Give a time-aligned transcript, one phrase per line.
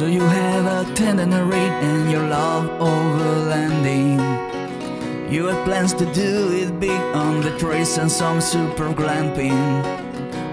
[0.00, 4.18] So you have a tender read and your love overlanding.
[5.30, 9.84] You have plans to do it big on the trace and some super glamping.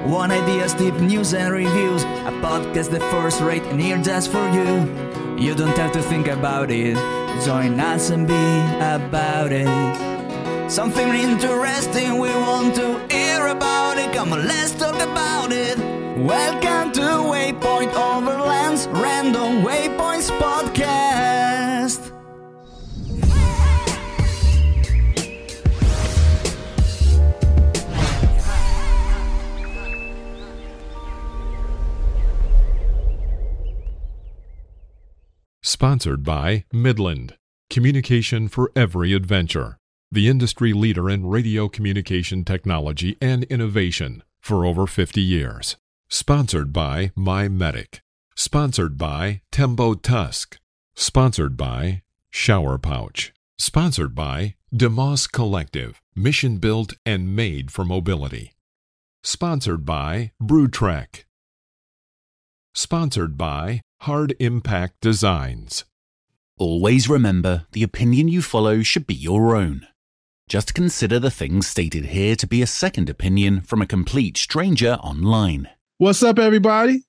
[0.05, 2.04] One idea, deep news and reviews.
[2.04, 4.86] A podcast the first rate and here just for you.
[5.37, 6.97] You don't have to think about it.
[7.45, 8.45] Join us and be
[8.81, 10.69] about it.
[10.69, 14.13] Something interesting we want to hear about it.
[14.13, 15.76] Come on, let's talk about it.
[16.18, 22.12] Welcome to Waypoint Overlands Random Waypoints Podcast.
[35.61, 37.36] Sponsored by Midland,
[37.70, 39.77] communication for every adventure,
[40.11, 45.77] the industry leader in radio communication technology and innovation for over 50 years.
[46.09, 47.99] Sponsored by MyMedic.
[48.34, 50.57] Sponsored by Tembo Tusk.
[50.95, 53.33] Sponsored by Shower Pouch.
[53.59, 58.53] Sponsored by DeMoss Collective, mission built and made for mobility.
[59.22, 61.25] Sponsored by BrewTrek.
[62.73, 65.83] Sponsored by Hard Impact Designs.
[66.58, 69.85] Always remember the opinion you follow should be your own.
[70.47, 74.94] Just consider the things stated here to be a second opinion from a complete stranger
[75.03, 75.67] online.
[76.00, 77.02] What's up, everybody?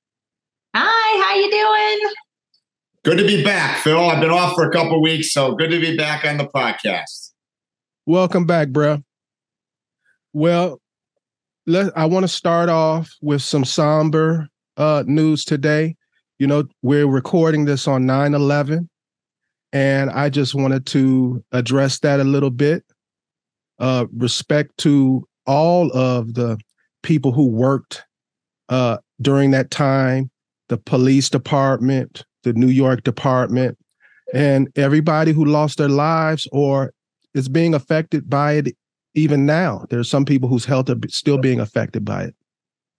[0.74, 2.14] Hi, how you doing?
[3.04, 3.98] Good to be back, Phil.
[3.98, 7.32] I've been off for a couple weeks, so good to be back on the podcast.
[8.06, 9.02] Welcome back, bro.
[10.32, 10.80] Well,
[11.66, 15.94] let I want to start off with some somber uh, news today.
[16.38, 18.88] You know, we're recording this on 9 11,
[19.74, 22.84] and I just wanted to address that a little bit.
[23.78, 26.58] Uh, respect to all of the
[27.02, 28.02] people who worked
[28.68, 30.30] uh, during that time
[30.68, 33.78] the police department, the New York department,
[34.34, 36.92] and everybody who lost their lives or
[37.34, 38.76] is being affected by it
[39.14, 39.86] even now.
[39.88, 42.34] There are some people whose health are still being affected by it.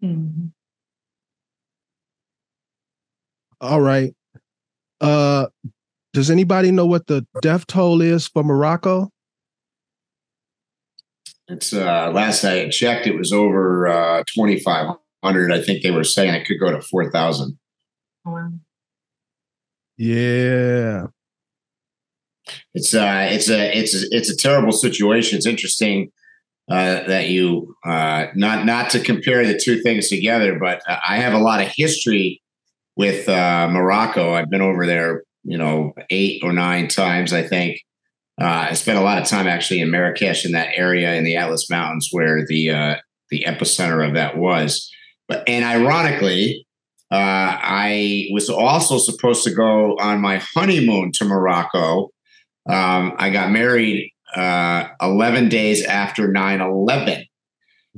[0.04, 0.48] Mm-hmm.
[3.62, 4.14] All right.
[5.02, 5.48] Uh,
[6.14, 9.10] does anybody know what the death toll is for Morocco?
[11.48, 14.98] It's uh, last I checked, it was over uh, 2,500.
[15.24, 17.58] I think they were saying it could go to 4,000.
[18.26, 18.52] Wow.
[19.98, 21.08] Yeah.
[22.74, 25.38] It's uh, it's a it's a, it's a terrible situation.
[25.38, 26.12] It's interesting
[26.70, 31.34] uh, that you uh, not not to compare the two things together, but I have
[31.34, 32.42] a lot of history
[32.96, 34.34] with uh, Morocco.
[34.34, 37.82] I've been over there, you know, eight or nine times, I think.
[38.42, 41.36] Uh, I spent a lot of time actually in Marrakesh in that area in the
[41.36, 42.96] Atlas Mountains where the uh,
[43.30, 44.90] the epicenter of that was.
[45.30, 46.66] But and ironically,
[47.12, 47.16] uh,
[47.62, 52.10] I was also supposed to go on my honeymoon to Morocco.
[52.68, 57.26] Um, I got married uh, 11 days after 9 11.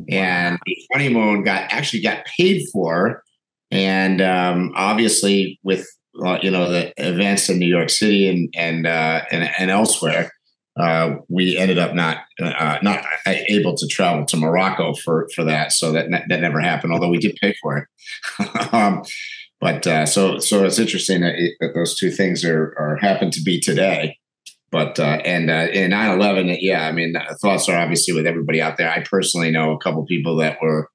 [0.10, 3.24] And the honeymoon got actually got paid for.
[3.72, 5.88] And um, obviously, with
[6.24, 10.32] uh, you know the events in New York City and and uh, and, and elsewhere,
[10.80, 15.74] uh, we ended up not uh, not able to travel to Morocco for for that.
[15.74, 16.94] So that that never happened.
[16.94, 18.74] Although we did pay for it.
[18.74, 19.04] um,
[19.60, 23.32] but uh, so so it's interesting that, it, that, those two things are are happen
[23.32, 24.18] to be today.
[24.72, 28.78] But uh, and uh, in 9-11, yeah, I mean, thoughts are obviously with everybody out
[28.78, 28.90] there.
[28.90, 30.90] I personally know a couple people that were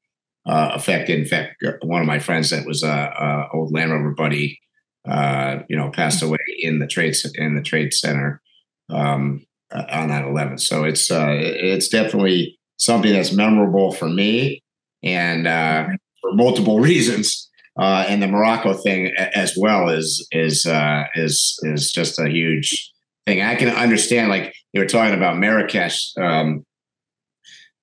[0.47, 1.21] uh, affected.
[1.21, 4.59] In fact, one of my friends that was a, a old Land Rover buddy,
[5.07, 8.41] you know, passed away in the trade in the trade center.
[8.89, 10.61] Um, uh, on 9/11.
[10.61, 14.63] So it's uh, it's definitely something that's memorable for me,
[15.03, 15.87] and uh,
[16.21, 17.51] for multiple reasons.
[17.79, 22.93] Uh, and the Morocco thing as well is is uh, is is just a huge
[23.27, 23.43] thing.
[23.43, 26.13] I can understand, like you were talking about Marrakesh.
[26.17, 26.65] Um,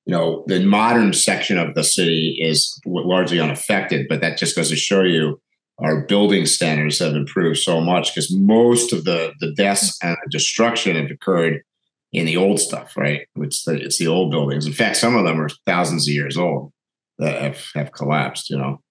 [0.05, 4.69] you know, the modern section of the city is largely unaffected, but that just goes
[4.69, 5.39] to show you
[5.79, 10.29] our building standards have improved so much because most of the the deaths and the
[10.29, 11.61] destruction have occurred
[12.13, 13.27] in the old stuff, right?
[13.37, 14.65] It's the it's the old buildings.
[14.65, 16.71] In fact, some of them are thousands of years old
[17.17, 18.49] that have, have collapsed.
[18.49, 18.81] You know,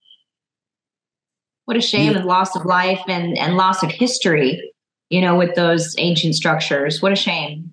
[1.65, 2.19] what a shame yeah.
[2.19, 4.73] and loss of life and and loss of history.
[5.09, 7.73] You know, with those ancient structures, what a shame.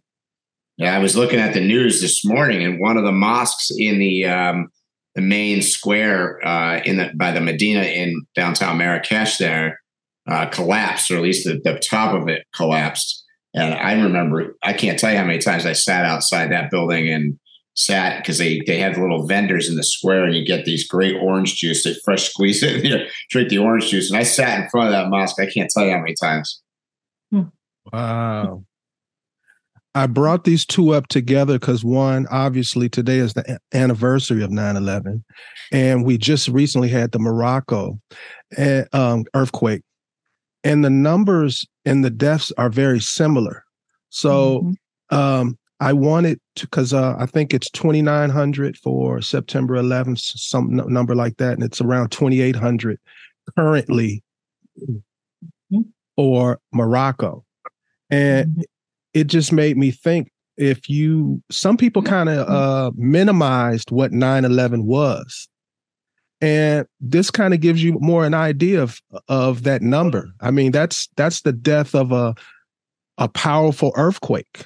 [0.77, 3.97] Yeah, I was looking at the news this morning, and one of the mosques in
[3.97, 4.69] the um,
[5.15, 9.79] the main square uh, in the by the Medina in downtown Marrakesh there
[10.27, 13.18] uh, collapsed, or at least the, the top of it collapsed
[13.53, 17.09] and I remember, I can't tell you how many times I sat outside that building
[17.09, 17.39] and
[17.75, 21.15] sat because they they the little vendors in the square, and you get these great
[21.15, 21.83] orange juice.
[21.83, 24.09] They fresh squeeze it, you drink the orange juice.
[24.09, 25.39] And I sat in front of that mosque.
[25.39, 26.61] I can't tell you how many times.
[27.91, 28.65] Wow.
[29.95, 34.75] I brought these two up together because one, obviously, today is the anniversary of 9
[34.75, 35.23] 11.
[35.71, 37.99] And we just recently had the Morocco
[38.55, 39.81] eh, um, earthquake.
[40.63, 43.65] And the numbers and the deaths are very similar.
[44.09, 45.15] So mm-hmm.
[45.15, 51.15] um, I wanted to, because uh, I think it's 2,900 for September 11th, some number
[51.15, 51.53] like that.
[51.53, 52.99] And it's around 2,800
[53.55, 54.23] currently
[54.81, 55.81] mm-hmm.
[56.15, 57.45] for Morocco.
[58.09, 58.61] And mm-hmm
[59.13, 64.83] it just made me think if you some people kind of uh minimized what 9-11
[64.83, 65.47] was
[66.41, 70.71] and this kind of gives you more an idea of of that number i mean
[70.71, 72.33] that's that's the death of a
[73.17, 74.65] a powerful earthquake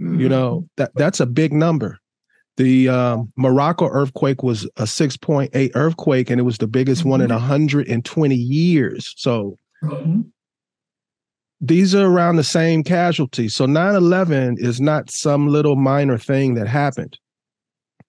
[0.00, 0.20] mm-hmm.
[0.20, 1.98] you know that that's a big number
[2.56, 7.10] the um, morocco earthquake was a 6.8 earthquake and it was the biggest mm-hmm.
[7.10, 10.20] one in 120 years so mm-hmm
[11.60, 13.54] these are around the same casualties.
[13.54, 17.18] So 9 11 is not some little minor thing that happened.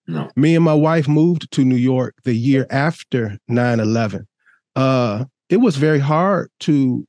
[0.07, 0.29] No.
[0.35, 4.27] Me and my wife moved to New York the year after 9 11.
[4.75, 7.05] Uh, it was very hard to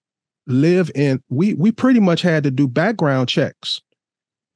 [0.47, 1.23] live in.
[1.29, 3.81] We we pretty much had to do background checks.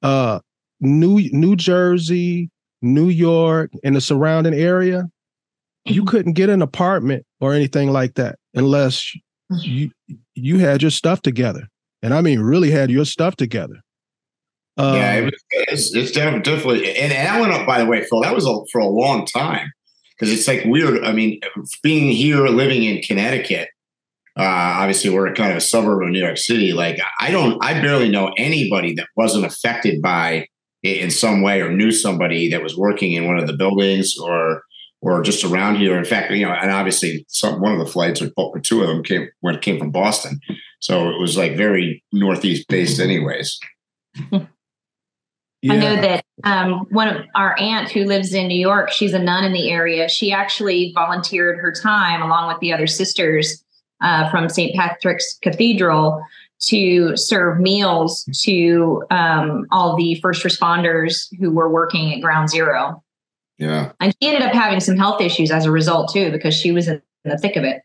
[0.02, 0.40] Uh,
[0.80, 2.50] New New Jersey,
[2.82, 5.04] New York, and the surrounding area,
[5.84, 6.08] you mm-hmm.
[6.08, 9.16] couldn't get an apartment or anything like that unless
[9.50, 9.56] mm-hmm.
[9.62, 9.90] you
[10.34, 11.68] you had your stuff together
[12.02, 13.80] and I mean really had your stuff together.
[14.78, 17.66] Um, yeah, it was, it's, it's definitely, and, that went up.
[17.66, 19.72] By the way, Phil, that was a, for a long time
[20.10, 21.02] because it's like weird.
[21.04, 21.40] I mean,
[21.82, 23.70] being here, living in Connecticut,
[24.38, 26.72] uh, obviously we're kind of a suburb of New York City.
[26.72, 30.46] Like I don't, I barely know anybody that wasn't affected by
[30.82, 34.16] it in some way or knew somebody that was working in one of the buildings
[34.18, 34.62] or
[35.00, 35.96] or just around here.
[35.96, 38.88] In fact, you know, and obviously some one of the flights or, or two of
[38.88, 40.40] them came when it came from Boston.
[40.80, 43.58] So it was like very Northeast based, anyways.
[45.66, 45.72] Yeah.
[45.72, 49.18] I know that um, one of our aunt who lives in New York, she's a
[49.18, 50.08] nun in the area.
[50.08, 53.64] She actually volunteered her time along with the other sisters
[54.00, 54.74] uh, from St.
[54.74, 56.22] Patrick's Cathedral
[56.58, 63.02] to serve meals to um, all the first responders who were working at Ground Zero.
[63.58, 63.92] Yeah.
[64.00, 66.88] And she ended up having some health issues as a result, too, because she was
[66.88, 67.82] in the thick of it.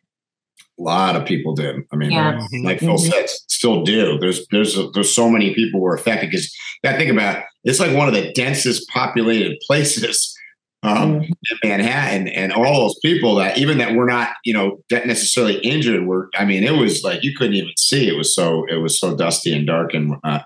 [0.80, 1.84] A lot of people did.
[1.92, 2.40] I mean, yeah.
[2.64, 3.12] like Phil mm-hmm.
[3.12, 4.18] said, still do.
[4.18, 7.96] There's there's there's so many people were affected because got to think about it's like
[7.96, 10.36] one of the densest populated places
[10.84, 11.24] um, mm-hmm.
[11.24, 16.06] in Manhattan, and all those people that even that were not you know necessarily injured
[16.06, 16.30] were.
[16.36, 18.08] I mean, it was like you couldn't even see.
[18.08, 20.40] It was so it was so dusty and dark and uh,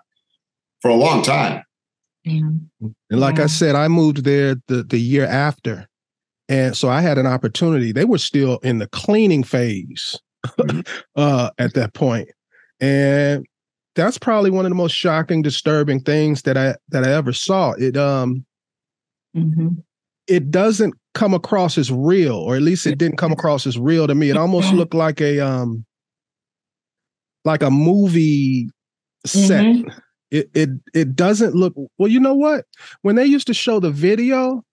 [0.82, 1.64] for a long time.
[2.26, 2.42] Yeah.
[3.10, 3.44] And like yeah.
[3.44, 5.88] I said, I moved there the the year after.
[6.48, 7.92] And so I had an opportunity.
[7.92, 10.82] They were still in the cleaning phase mm-hmm.
[11.16, 12.30] uh, at that point.
[12.80, 13.46] And
[13.96, 17.72] that's probably one of the most shocking, disturbing things that I that I ever saw.
[17.72, 18.46] It um
[19.36, 19.70] mm-hmm.
[20.28, 24.06] it doesn't come across as real, or at least it didn't come across as real
[24.06, 24.30] to me.
[24.30, 25.86] It almost looked like a um
[27.46, 28.70] like a movie
[29.26, 29.66] set.
[29.66, 29.90] Mm-hmm.
[30.32, 32.66] It it it doesn't look well, you know what?
[33.02, 34.64] When they used to show the video,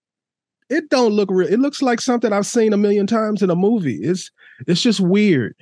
[0.69, 1.49] it don't look real.
[1.49, 4.01] It looks like something I've seen a million times in a movie.
[4.03, 4.31] It's
[4.67, 5.55] it's just weird.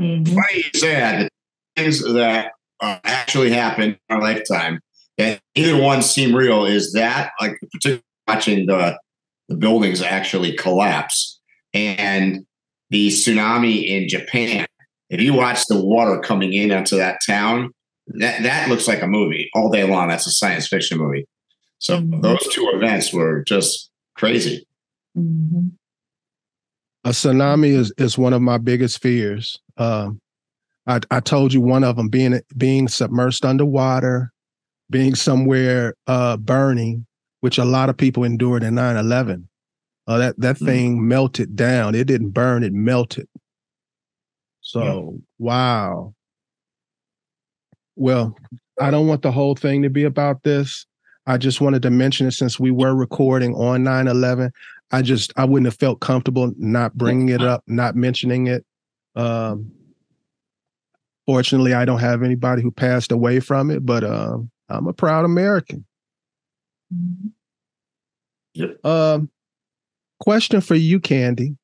[0.00, 0.34] Mm-hmm.
[0.34, 1.32] Funny you say that.
[1.74, 4.80] The things that uh, actually happened in our lifetime,
[5.18, 8.98] and either one seem real, is that like particularly watching the
[9.48, 11.40] the buildings actually collapse
[11.72, 12.44] and
[12.90, 14.66] the tsunami in Japan.
[15.08, 17.72] If you watch the water coming in onto that town,
[18.08, 20.08] that that looks like a movie all day long.
[20.08, 21.26] That's a science fiction movie.
[21.78, 22.20] So mm-hmm.
[22.20, 24.66] those two events were just crazy.
[25.16, 25.68] Mm-hmm.
[27.04, 29.60] A tsunami is, is one of my biggest fears.
[29.76, 30.20] Um,
[30.86, 34.32] I, I told you one of them being being submerged underwater,
[34.90, 37.06] being somewhere uh, burning,
[37.40, 39.44] which a lot of people endured in 9-11.
[40.06, 40.66] Uh, that that mm-hmm.
[40.66, 41.94] thing melted down.
[41.94, 43.28] It didn't burn; it melted.
[44.60, 45.18] So yeah.
[45.38, 46.14] wow.
[47.96, 48.36] Well,
[48.80, 50.86] I don't want the whole thing to be about this.
[51.26, 54.52] I just wanted to mention it since we were recording on 9 11.
[54.92, 58.64] I just, I wouldn't have felt comfortable not bringing it up, not mentioning it.
[59.16, 59.72] Um,
[61.26, 65.24] fortunately, I don't have anybody who passed away from it, but um, I'm a proud
[65.24, 65.84] American.
[68.54, 68.84] Yep.
[68.84, 69.30] Um,
[70.20, 71.56] question for you, Candi.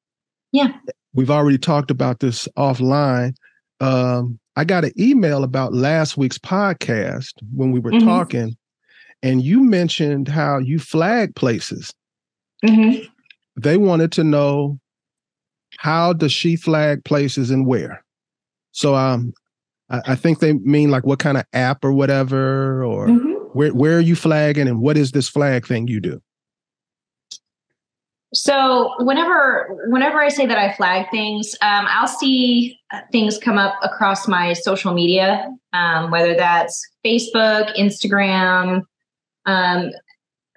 [0.50, 0.72] Yeah.
[1.14, 3.34] We've already talked about this offline.
[3.80, 8.06] Um, I got an email about last week's podcast when we were mm-hmm.
[8.06, 8.56] talking
[9.22, 11.92] and you mentioned how you flag places.
[12.64, 13.04] Mm-hmm.
[13.56, 14.78] They wanted to know
[15.78, 18.04] how does she flag places and where.
[18.72, 19.32] So um,
[19.92, 23.32] I, I think they mean like what kind of app or whatever, or Mm-hmm.
[23.52, 26.20] where where are you flagging, and what is this flag thing you do?
[28.34, 32.78] So whenever whenever I say that I flag things, um, I'll see
[33.12, 38.82] things come up across my social media, um, whether that's Facebook, Instagram.
[39.44, 39.90] Um,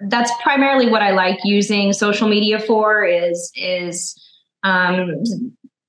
[0.08, 4.14] that's primarily what I like using social media for is is
[4.62, 5.22] um,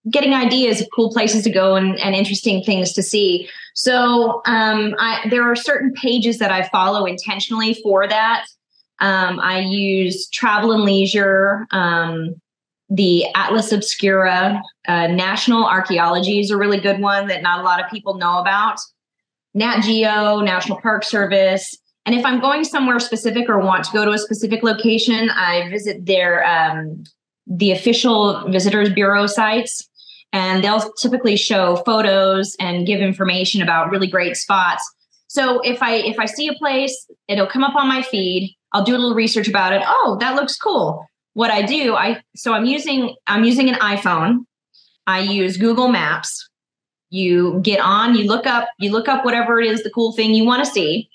[0.09, 3.49] getting ideas of cool places to go and, and interesting things to see.
[3.73, 8.45] So um, I, there are certain pages that I follow intentionally for that.
[8.99, 12.35] Um, I use Travel and Leisure, um,
[12.89, 17.83] the Atlas Obscura, uh, National Archaeology is a really good one that not a lot
[17.83, 18.79] of people know about.
[19.53, 21.77] Nat Geo, National Park Service.
[22.05, 25.69] And if I'm going somewhere specific or want to go to a specific location, I
[25.69, 27.03] visit their um,
[27.45, 29.89] the official Visitors Bureau sites,
[30.33, 34.83] and they'll typically show photos and give information about really great spots.
[35.27, 38.55] So if I if I see a place, it'll come up on my feed.
[38.73, 39.81] I'll do a little research about it.
[39.85, 41.05] Oh, that looks cool.
[41.33, 44.45] What I do, I so I'm using I'm using an iPhone.
[45.05, 46.49] I use Google Maps.
[47.09, 50.33] You get on, you look up, you look up whatever it is the cool thing
[50.33, 51.09] you want to see.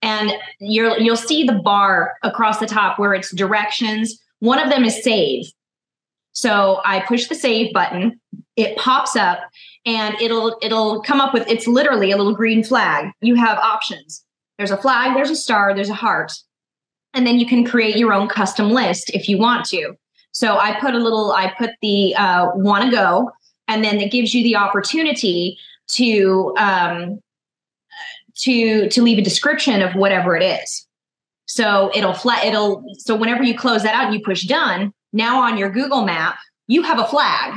[0.00, 4.18] And you're you'll see the bar across the top where it's directions.
[4.40, 5.46] One of them is save.
[6.32, 8.20] So I push the save button,
[8.56, 9.40] it pops up
[9.84, 13.10] and it'll it'll come up with it's literally a little green flag.
[13.20, 14.24] You have options.
[14.58, 16.32] There's a flag, there's a star, there's a heart
[17.14, 19.94] and then you can create your own custom list if you want to
[20.32, 23.30] so i put a little i put the uh, want to go
[23.68, 25.56] and then it gives you the opportunity
[25.86, 27.20] to um,
[28.36, 30.86] to to leave a description of whatever it is
[31.46, 35.40] so it'll flat it'll so whenever you close that out and you push done now
[35.40, 37.54] on your google map you have a flag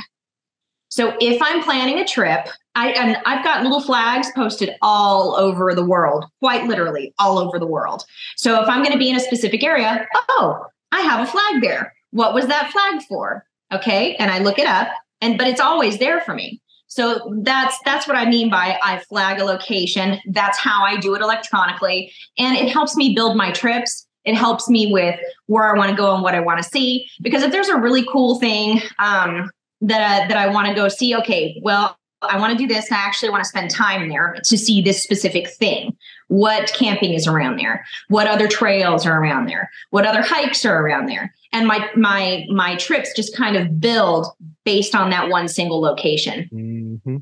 [0.97, 5.73] so if i'm planning a trip I, and I've got little flags posted all over
[5.73, 8.03] the world, quite literally all over the world.
[8.35, 11.63] So if I'm going to be in a specific area, oh, I have a flag
[11.63, 11.95] there.
[12.11, 13.43] What was that flag for?
[13.73, 14.89] Okay, and I look it up,
[15.21, 16.61] and but it's always there for me.
[16.87, 20.19] So that's that's what I mean by I flag a location.
[20.27, 24.05] That's how I do it electronically, and it helps me build my trips.
[24.23, 27.07] It helps me with where I want to go and what I want to see.
[27.21, 29.49] Because if there's a really cool thing um,
[29.81, 32.89] that uh, that I want to go see, okay, well I want to do this.
[32.89, 35.95] And I actually want to spend time there to see this specific thing.
[36.29, 37.85] What camping is around there?
[38.09, 39.69] What other trails are around there?
[39.91, 41.33] What other hikes are around there?
[41.53, 44.27] And my my my trips just kind of build
[44.65, 46.49] based on that one single location.
[46.51, 47.17] Mm-hmm.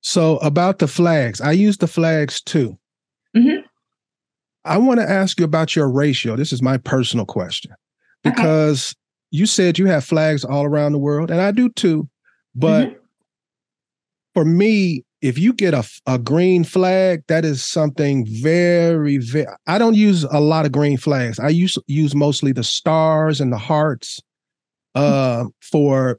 [0.00, 2.78] So about the flags, I use the flags too.
[3.36, 3.64] Mm-hmm.
[4.64, 6.36] I want to ask you about your ratio.
[6.36, 7.72] This is my personal question
[8.24, 8.94] because.
[9.32, 12.08] You said you have flags all around the world, and I do too.
[12.54, 12.98] But mm-hmm
[14.34, 19.46] for me, if you get a, a green flag, that is something very, very.
[19.66, 21.38] I don't use a lot of green flags.
[21.38, 24.20] I use use mostly the stars and the hearts
[24.94, 26.18] uh, for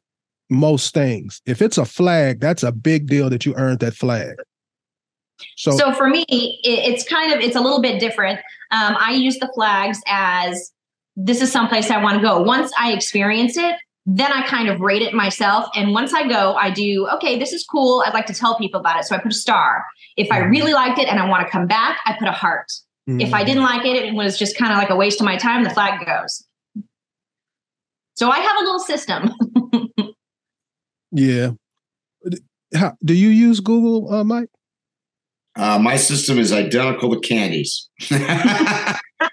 [0.50, 1.41] most things.
[1.46, 4.36] If it's a flag, that's a big deal that you earned that flag.
[5.58, 8.39] So, so for me, it, it's kind of it's a little bit different.
[8.72, 10.72] Um, I use the flags as
[11.15, 12.41] this is someplace I want to go.
[12.41, 15.70] Once I experience it, then I kind of rate it myself.
[15.75, 18.03] And once I go, I do, okay, this is cool.
[18.05, 19.05] I'd like to tell people about it.
[19.05, 19.86] So I put a star.
[20.17, 22.67] If I really liked it and I want to come back, I put a heart.
[23.10, 23.22] Mm-hmm.
[23.22, 25.38] If I didn't like it, it was just kind of like a waste of my
[25.38, 26.46] time, the flag goes.
[28.15, 29.34] So I have a little system.
[31.12, 31.51] yeah.
[32.75, 34.50] How, do you use Google, uh, Mike?
[35.55, 37.89] Uh, my system is identical to Candi's.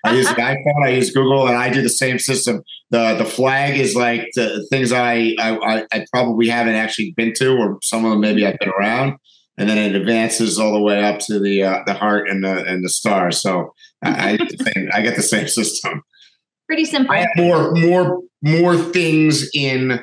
[0.04, 2.62] I use the iPhone, I use Google, and I do the same system.
[2.90, 7.56] the The flag is like the things I I, I probably haven't actually been to,
[7.56, 9.16] or some of them maybe I've been around,
[9.58, 12.64] and then it advances all the way up to the uh, the heart and the
[12.64, 13.30] and the star.
[13.30, 16.02] So I I get, the same, I get the same system.
[16.66, 17.14] Pretty simple.
[17.14, 20.00] I have more more more things in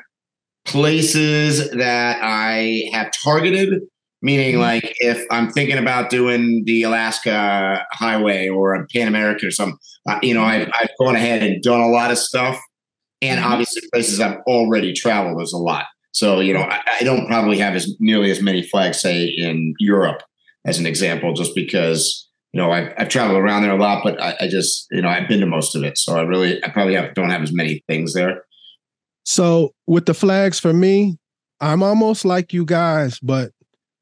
[0.66, 3.82] places that I have targeted
[4.22, 4.62] Meaning, mm-hmm.
[4.62, 9.78] like if I'm thinking about doing the Alaska Highway or a Pan American or something,
[10.08, 12.60] uh, you know, I've, I've gone ahead and done a lot of stuff.
[13.22, 13.52] And mm-hmm.
[13.52, 15.86] obviously, places I've already traveled, there's a lot.
[16.12, 19.76] So, you know, I, I, don't probably have as nearly as many flags, say, in
[19.78, 20.24] Europe,
[20.66, 24.20] as an example, just because, you know, I've, I've traveled around there a lot, but
[24.20, 25.96] I, I just, you know, I've been to most of it.
[25.96, 28.44] So I really, I probably have, don't have as many things there.
[29.26, 31.20] So with the flags for me,
[31.60, 33.52] I'm almost like you guys, but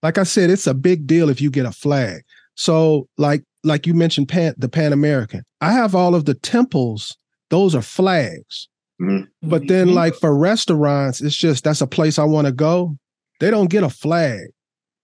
[0.05, 2.21] like I said, it's a big deal if you get a flag.
[2.53, 5.41] So, like, like you mentioned, Pan, the Pan American.
[5.61, 7.17] I have all of the temples;
[7.49, 8.69] those are flags.
[9.01, 9.49] Mm-hmm.
[9.49, 9.95] But then, mm-hmm.
[9.95, 12.95] like for restaurants, it's just that's a place I want to go.
[13.39, 14.49] They don't get a flag.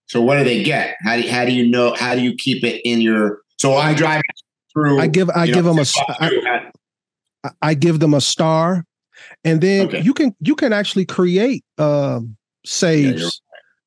[0.06, 0.94] So what do they get?
[1.04, 1.94] How do you, how do you know?
[1.94, 3.40] How do you keep it in your?
[3.58, 4.22] So I drive
[4.72, 5.00] through.
[5.00, 6.62] I give I give know, them a.
[7.42, 8.84] I, I give them a star,
[9.42, 10.00] and then okay.
[10.02, 12.20] you can you can actually create uh,
[12.64, 13.42] saves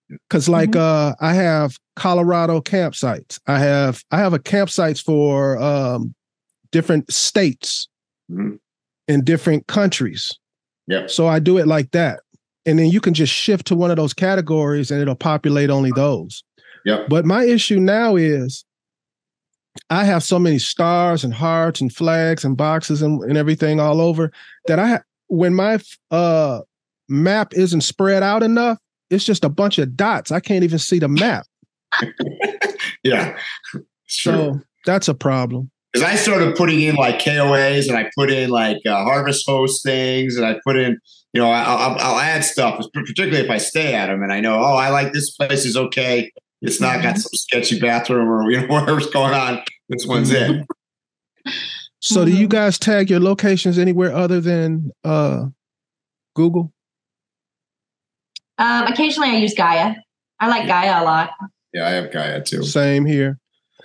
[0.09, 0.79] because like mm-hmm.
[0.79, 3.39] uh, I have Colorado campsites.
[3.47, 6.13] I have I have a campsites for um,
[6.71, 7.87] different states
[8.31, 8.55] mm-hmm.
[9.07, 10.37] in different countries.
[10.87, 11.07] Yeah.
[11.07, 12.19] So I do it like that.
[12.65, 15.91] And then you can just shift to one of those categories and it'll populate only
[15.91, 16.43] those.
[16.83, 17.05] Yeah.
[17.07, 18.65] But my issue now is
[19.89, 24.01] I have so many stars and hearts and flags and boxes and, and everything all
[24.01, 24.31] over
[24.67, 25.79] that I when my
[26.11, 26.61] uh
[27.07, 30.31] map isn't spread out enough, it's just a bunch of dots.
[30.31, 31.45] I can't even see the map.
[33.03, 33.37] yeah.
[34.07, 35.71] So that's a problem.
[35.93, 39.83] Because I started putting in like KOAs and I put in like uh, harvest host
[39.83, 40.99] things and I put in,
[41.31, 44.59] you know, I'll, I'll add stuff, particularly if I stay at them and I know,
[44.59, 46.31] oh, I like this place is okay.
[46.61, 47.19] It's not got mm-hmm.
[47.19, 49.61] some sketchy bathroom or you know whatever's going on.
[49.89, 50.65] This one's it.
[51.99, 52.47] So, do you mm-hmm.
[52.49, 55.47] guys tag your locations anywhere other than uh,
[56.35, 56.73] Google?
[58.57, 59.95] Um, occasionally, I use Gaia.
[60.39, 61.31] I like Gaia a lot.
[61.73, 62.63] Yeah, I have Gaia too.
[62.63, 63.39] Same here.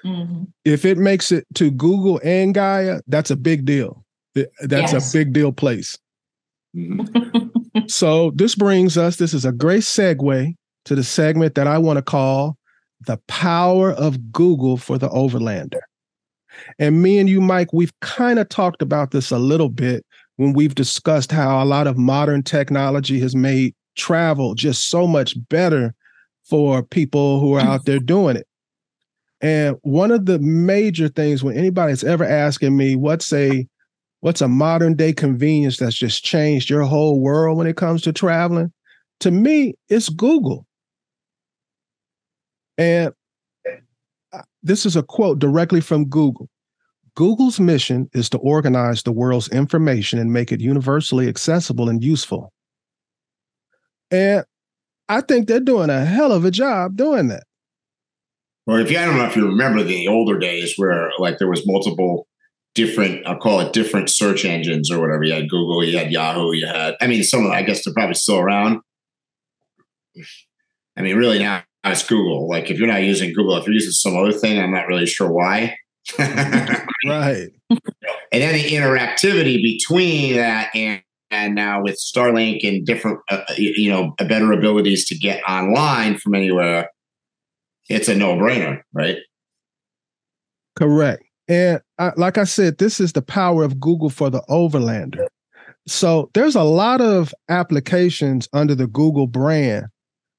[0.05, 0.45] Mm-hmm.
[0.65, 4.05] If it makes it to Google and Gaia, that's a big deal.
[4.35, 5.15] That's yes.
[5.15, 5.99] a big deal place.
[6.77, 7.81] Mm-hmm.
[7.89, 9.17] so this brings us.
[9.17, 12.57] This is a great segue to the segment that I want to call
[13.07, 15.81] "The Power of Google for the Overlander."
[16.79, 20.05] And me and you, Mike, we've kind of talked about this a little bit
[20.37, 25.35] when we've discussed how a lot of modern technology has made travel just so much
[25.49, 25.95] better
[26.45, 28.47] for people who are out there doing it.
[29.41, 33.67] And one of the major things when anybody's ever asking me what's a
[34.21, 38.13] what's a modern day convenience that's just changed your whole world when it comes to
[38.13, 38.73] traveling,
[39.21, 40.67] to me, it's Google.
[42.77, 43.13] And
[44.63, 46.49] this is a quote directly from Google.
[47.15, 52.53] Google's mission is to organize the world's information and make it universally accessible and useful.
[54.11, 54.45] And
[55.09, 57.45] I think they're doing a hell of a job doing that.
[58.67, 61.49] Well, if you, I don't know if you remember the older days where like there
[61.49, 62.29] was multiple
[62.75, 65.25] different, I'll call it different search engines or whatever.
[65.25, 67.85] You had Google, you had Yahoo, you had, I mean, some of them, I guess
[67.85, 68.81] they're probably still around.
[70.97, 72.49] I mean, really now it's Google.
[72.49, 75.07] Like if you're not using Google, if you're using some other thing, I'm not really
[75.07, 75.77] sure why.
[76.19, 77.49] right.
[78.33, 83.55] And then the interactivity between that and and now with Starlink and different, uh, uh
[83.57, 86.91] you know, better abilities to get online from anywhere,
[87.89, 89.19] it's a no-brainer, right?
[90.77, 91.23] Correct.
[91.49, 95.27] And I, like I said, this is the power of Google for the overlander.
[95.87, 99.87] So there's a lot of applications under the Google brand,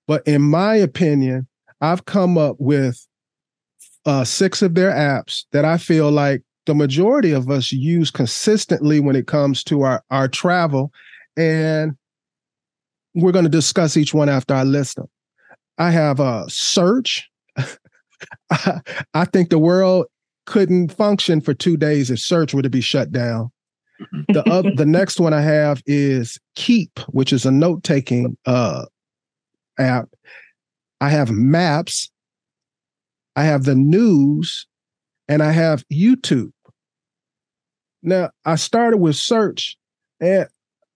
[0.08, 1.48] but in my opinion,
[1.82, 3.06] I've come up with
[4.06, 9.00] uh, six of their apps that I feel like the majority of us use consistently
[9.00, 10.92] when it comes to our, our travel.
[11.38, 11.96] And
[13.16, 15.08] we're going to discuss each one after I list them.
[15.78, 17.30] I have a search.
[18.52, 20.06] I, think the world
[20.46, 23.52] couldn't function for two days if search were to be shut down.
[24.30, 28.86] The uh, the next one I have is Keep, which is a note taking uh,
[29.80, 30.10] app.
[31.00, 32.12] I have Maps.
[33.36, 34.68] I have the news,
[35.28, 36.52] and I have YouTube.
[38.04, 39.78] Now, I started with search,
[40.20, 40.48] and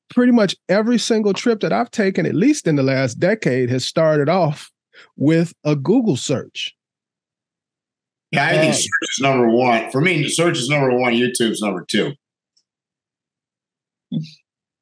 [0.10, 3.86] pretty much every single trip that I've taken, at least in the last decade, has
[3.86, 4.72] started off
[5.16, 6.76] with a Google search.
[8.32, 9.92] Yeah, I think search is number one.
[9.92, 12.14] For me, search is number one, YouTube's number two.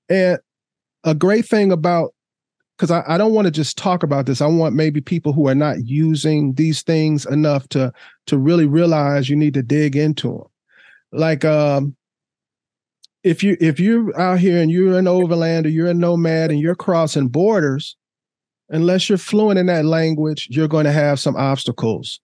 [0.09, 0.39] And
[1.03, 2.13] a great thing about
[2.77, 4.41] because I, I don't want to just talk about this.
[4.41, 7.93] I want maybe people who are not using these things enough to
[8.27, 10.47] to really realize you need to dig into them.
[11.11, 11.95] Like um
[13.23, 16.75] if you if you're out here and you're an overlander, you're a nomad and you're
[16.75, 17.95] crossing borders,
[18.69, 22.19] unless you're fluent in that language, you're going to have some obstacles.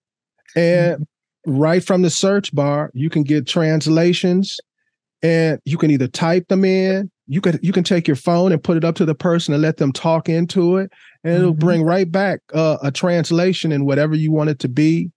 [0.55, 1.07] And
[1.45, 1.57] mm-hmm.
[1.57, 4.59] right from the search bar, you can get translations
[5.21, 8.63] and you can either type them in you can you can take your phone and
[8.63, 10.91] put it up to the person and let them talk into it
[11.23, 11.59] and it'll mm-hmm.
[11.59, 15.11] bring right back uh, a translation in whatever you want it to be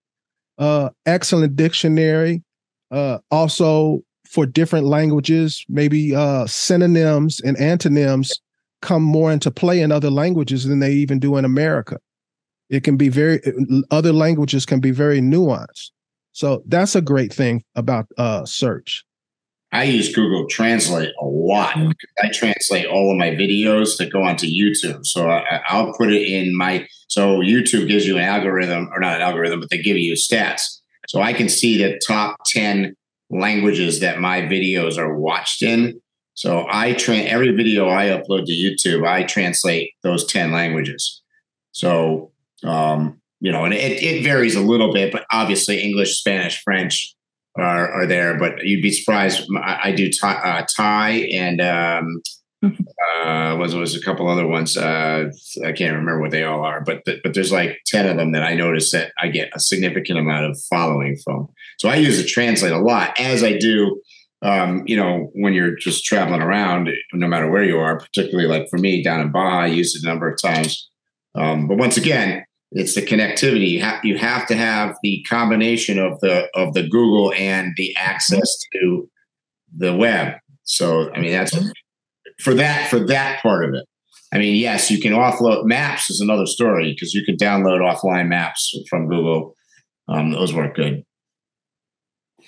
[0.57, 2.43] uh, excellent dictionary
[2.91, 8.39] uh, also for different languages maybe uh, synonyms and antonyms
[8.81, 11.97] come more into play in other languages than they even do in america
[12.69, 13.39] it can be very
[13.91, 15.91] other languages can be very nuanced
[16.33, 19.05] So that's a great thing about uh, search.
[19.73, 21.73] I use Google Translate a lot.
[21.73, 21.93] Mm.
[22.21, 25.03] I translate all of my videos that go onto YouTube.
[25.05, 26.87] So I, will put it in my.
[27.07, 30.61] So YouTube gives you an algorithm, or not an algorithm, but they give you stats.
[31.07, 32.95] So I can see the top ten
[33.31, 35.99] languages that my videos are watched in.
[36.35, 39.07] So I train every video I upload to YouTube.
[39.07, 41.21] I translate those ten languages.
[41.71, 42.31] So
[42.63, 47.15] um, you know, and it, it varies a little bit, but obviously English, Spanish, French
[47.57, 48.37] are, are there.
[48.37, 49.47] But you'd be surprised.
[49.55, 52.21] I, I do Thai, uh, Thai and um,
[52.63, 54.77] uh, was was a couple other ones.
[54.77, 55.29] Uh,
[55.65, 58.43] I can't remember what they all are, but but there's like ten of them that
[58.43, 61.47] I notice that I get a significant amount of following from.
[61.79, 64.01] So I use it translate a lot, as I do.
[64.41, 68.69] Um, you know, when you're just traveling around, no matter where you are, particularly like
[68.69, 70.89] for me down in Baja, I used it a number of times.
[71.33, 72.43] Um, but once again,
[72.75, 73.69] it's the connectivity.
[73.69, 77.95] You have, you have to have the combination of the of the Google and the
[77.95, 79.09] access to
[79.77, 80.35] the web.
[80.63, 81.55] So I mean that's
[82.41, 83.85] for that for that part of it.
[84.33, 88.27] I mean, yes, you can offload maps is another story because you can download offline
[88.27, 89.55] maps from Google.
[90.07, 91.03] Um, those work good.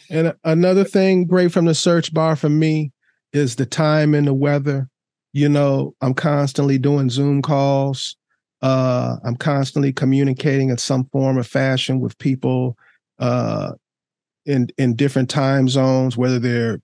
[0.09, 2.91] And another thing great from the search bar for me
[3.33, 4.89] is the time and the weather.
[5.31, 8.17] You know, I'm constantly doing Zoom calls.
[8.65, 12.75] Uh, I'm constantly communicating in some form or fashion with people
[13.19, 13.73] uh,
[14.47, 16.81] in in different time zones, whether they're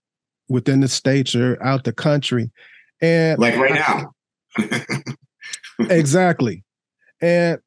[0.48, 2.52] within the states or out the country.
[3.02, 4.14] And like right now.
[5.90, 6.64] exactly.
[7.20, 7.58] And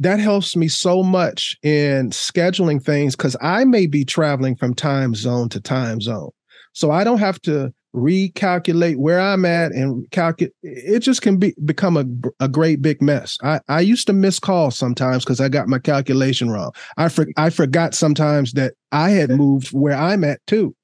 [0.00, 5.14] that helps me so much in scheduling things because I may be traveling from time
[5.14, 6.28] zone to time zone.
[6.74, 10.52] So I don't have to recalculate where I'm at and calculate.
[10.62, 12.04] It just can be become a,
[12.44, 13.38] a great big mess.
[13.42, 16.72] I, I used to miss calls sometimes because I got my calculation wrong.
[16.98, 20.76] I for, I forgot sometimes that I had moved where I'm at too,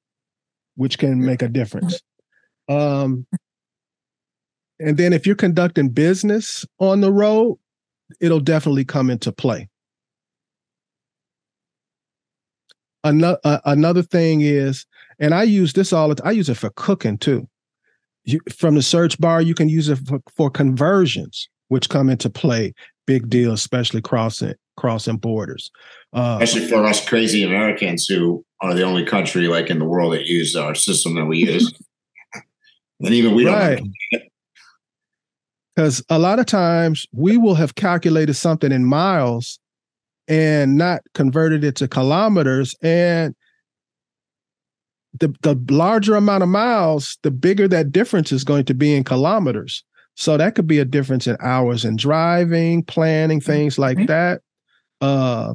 [0.75, 2.01] which can make a difference.
[2.67, 3.27] Um,
[4.79, 7.59] and then if you're conducting business on the road,
[8.21, 9.69] it'll definitely come into play.
[13.03, 14.85] Another uh, another thing is
[15.19, 16.27] and I use this all the time.
[16.27, 17.47] I use it for cooking too.
[18.25, 22.29] You, from the search bar, you can use it for, for conversions, which come into
[22.29, 22.73] play.
[23.05, 25.69] Big deal, especially crossing crossing borders.
[26.13, 30.13] Uh, especially for us crazy Americans who are the only country like in the world
[30.13, 31.73] that use our system that we use.
[32.99, 33.79] and even we right.
[33.79, 34.23] don't.
[35.75, 39.59] Because a lot of times we will have calculated something in miles
[40.27, 42.75] and not converted it to kilometers.
[42.81, 43.35] And
[45.19, 49.03] the, the larger amount of miles, the bigger that difference is going to be in
[49.03, 49.83] kilometers.
[50.15, 54.07] So that could be a difference in hours in driving, planning, things like mm-hmm.
[54.07, 54.41] that.
[55.01, 55.53] Uh,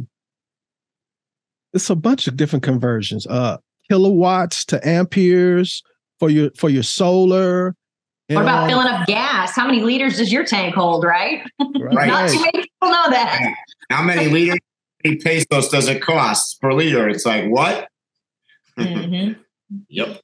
[1.73, 3.27] it's a bunch of different conversions.
[3.27, 5.83] Uh, kilowatts to amperes
[6.19, 7.75] for your for your solar.
[8.29, 9.55] What about filling up gas?
[9.55, 11.05] How many liters does your tank hold?
[11.05, 11.43] Right.
[11.59, 12.09] right.
[12.09, 13.55] Not too many people know that.
[13.91, 14.59] How many liters?
[15.05, 17.09] How many pesos does it cost per liter?
[17.09, 17.89] It's like what?
[18.79, 19.41] Mm-hmm.
[19.89, 20.21] Yep.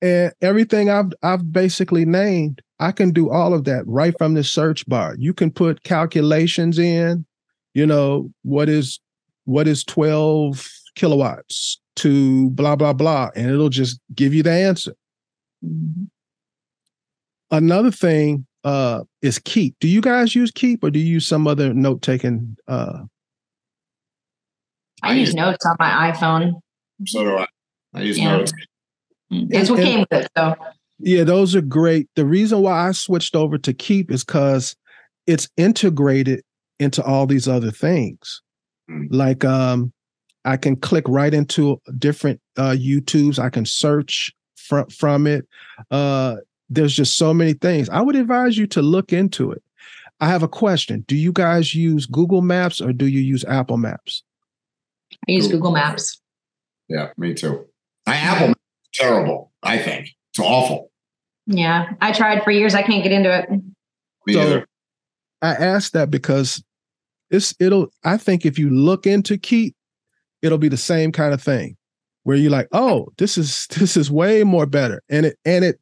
[0.00, 4.44] And everything I've I've basically named, I can do all of that right from the
[4.44, 5.16] search bar.
[5.18, 7.26] You can put calculations in,
[7.74, 9.00] you know, what is
[9.44, 14.94] what is 12 kilowatts to blah blah blah and it'll just give you the answer.
[15.64, 16.04] Mm-hmm.
[17.50, 19.76] Another thing uh is Keep.
[19.80, 23.04] Do you guys use Keep or do you use some other note taking uh
[25.02, 26.60] I use notes on my iPhone.
[27.06, 27.46] So do I.
[27.94, 28.36] I use yeah.
[28.36, 28.52] notes.
[29.30, 30.30] That's what came with it.
[30.36, 30.54] So
[30.98, 32.08] yeah, those are great.
[32.16, 34.74] The reason why I switched over to Keep is because
[35.26, 36.42] it's integrated
[36.80, 38.42] into all these other things.
[38.90, 39.08] Mm.
[39.10, 39.92] Like um,
[40.44, 43.38] I can click right into different uh, YouTubes.
[43.38, 45.46] I can search from from it.
[45.90, 46.36] Uh,
[46.70, 47.88] there's just so many things.
[47.88, 49.62] I would advise you to look into it.
[50.20, 51.04] I have a question.
[51.06, 54.24] Do you guys use Google Maps or do you use Apple Maps?
[55.28, 56.20] I use Google Maps.
[56.88, 57.66] Yeah, me too.
[58.06, 58.54] I Apple
[58.98, 59.52] terrible.
[59.62, 60.90] I think it's awful.
[61.46, 62.74] Yeah, I tried for years.
[62.74, 63.50] I can't get into it.
[64.26, 64.66] Me so either.
[65.40, 66.62] I asked that because
[67.30, 67.88] it's it'll.
[68.04, 69.74] I think if you look into Keep,
[70.42, 71.76] it'll be the same kind of thing
[72.24, 75.80] where you're like, oh, this is this is way more better, and it and it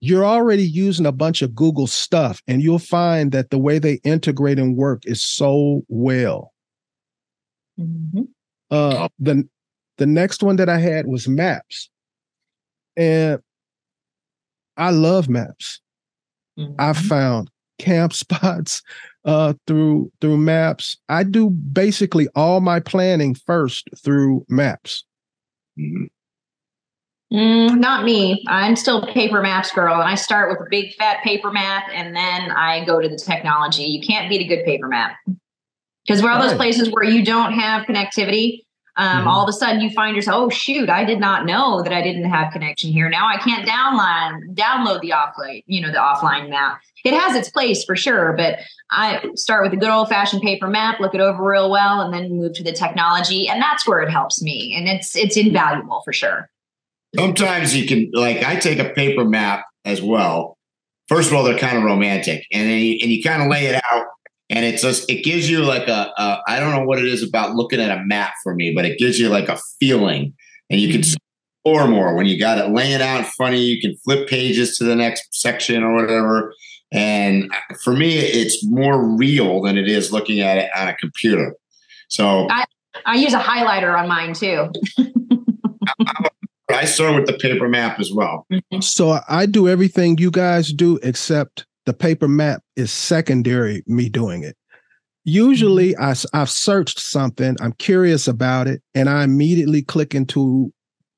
[0.00, 3.94] you're already using a bunch of Google stuff, and you'll find that the way they
[4.04, 6.52] integrate and work is so well.
[7.80, 8.22] Mm-hmm.
[8.70, 9.48] Uh, the
[9.98, 11.90] the next one that I had was Maps.
[12.96, 13.40] And
[14.76, 15.80] I love maps.
[16.58, 16.74] Mm-hmm.
[16.78, 18.82] I've found camp spots.
[19.24, 20.96] uh, through through maps.
[21.08, 25.04] I do basically all my planning first through maps.
[25.78, 26.04] Mm-hmm.
[27.32, 28.44] Mm, not me.
[28.46, 32.14] I'm still paper maps girl, and I start with a big fat paper map, and
[32.14, 33.84] then I go to the technology.
[33.84, 35.16] You can't beat a good paper map
[36.06, 38.63] because we're all those places where you don't have connectivity.
[38.96, 39.28] Um, mm-hmm.
[39.28, 42.00] All of a sudden, you find yourself, oh shoot, I did not know that I
[42.00, 43.08] didn't have connection here.
[43.08, 46.80] Now I can't download download the offline, you know, the offline map.
[47.04, 48.58] It has its place for sure, but
[48.90, 52.14] I start with a good old fashioned paper map, look it over real well, and
[52.14, 56.02] then move to the technology, and that's where it helps me, and it's it's invaluable
[56.04, 56.48] for sure.
[57.16, 60.56] Sometimes you can like I take a paper map as well.
[61.08, 63.66] First of all, they're kind of romantic, and then you, and you kind of lay
[63.66, 64.06] it out
[64.50, 67.26] and it's just it gives you like a a I don't know what it is
[67.26, 70.34] about looking at a map for me, but it gives you like a feeling,
[70.70, 71.16] and you can mm-hmm.
[71.64, 73.66] explore more when you got it laying out in front of you.
[73.66, 76.52] You can flip pages to the next section or whatever.
[76.92, 77.50] And
[77.82, 81.56] for me, it's more real than it is looking at it on a computer.
[82.08, 82.64] So I,
[83.04, 84.70] I use a highlighter on mine too.
[86.70, 88.46] I start with the paper map as well.
[88.52, 88.80] Mm-hmm.
[88.80, 94.42] So I do everything you guys do except the paper map is secondary me doing
[94.42, 94.56] it.
[95.24, 96.36] Usually mm-hmm.
[96.36, 100.72] I, i've searched something i'm curious about it and i immediately click into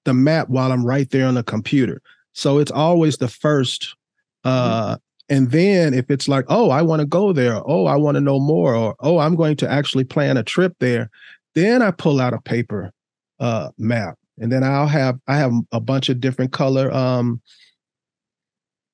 [0.05, 2.01] the map while i'm right there on the computer.
[2.33, 3.97] So it's always the first
[4.45, 5.35] uh mm-hmm.
[5.35, 7.61] and then if it's like oh i want to go there.
[7.69, 10.75] Oh i want to know more or oh i'm going to actually plan a trip
[10.79, 11.11] there
[11.55, 12.93] then i pull out a paper
[13.41, 14.19] uh map.
[14.39, 17.41] And then i'll have i have a bunch of different color um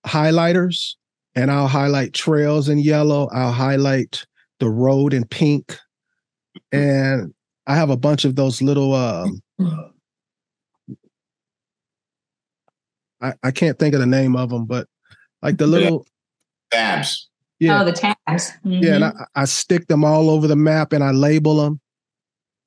[0.06, 0.94] highlighters
[1.34, 3.28] and I'll highlight trails in yellow.
[3.32, 4.24] I'll highlight
[4.60, 5.78] the road in pink.
[6.70, 7.32] And
[7.66, 9.42] I have a bunch of those little um
[13.20, 14.88] I, I can't think of the name of them, but
[15.42, 16.04] like the little
[16.72, 17.28] tabs.
[17.60, 17.80] Yeah.
[17.80, 18.16] Oh, the tabs.
[18.26, 18.82] Mm-hmm.
[18.82, 19.22] Yeah, and mm-hmm.
[19.36, 21.80] I, I stick them all over the map and I label them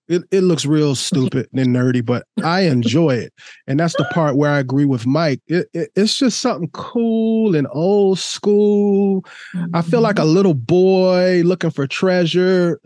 [0.07, 3.33] it, it looks real stupid and nerdy, but I enjoy it.
[3.67, 5.41] And that's the part where I agree with Mike.
[5.47, 9.25] It, it, it's just something cool and old school.
[9.73, 10.35] I feel like a mm-hmm.
[10.35, 12.79] little boy looking for treasure.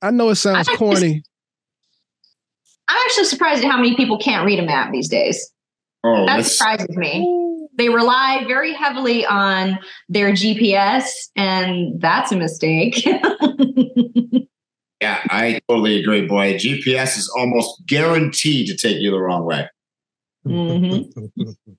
[0.00, 1.22] I know it sounds corny.
[2.88, 5.50] I'm actually surprised at how many people can't read a map these days.
[6.04, 7.68] Oh, that surprises me.
[7.76, 13.04] They rely very heavily on their GPS, and that's a mistake.
[15.00, 16.54] Yeah, I totally agree, boy.
[16.54, 19.68] GPS is almost guaranteed to take you the wrong way.
[20.46, 21.42] Mm-hmm.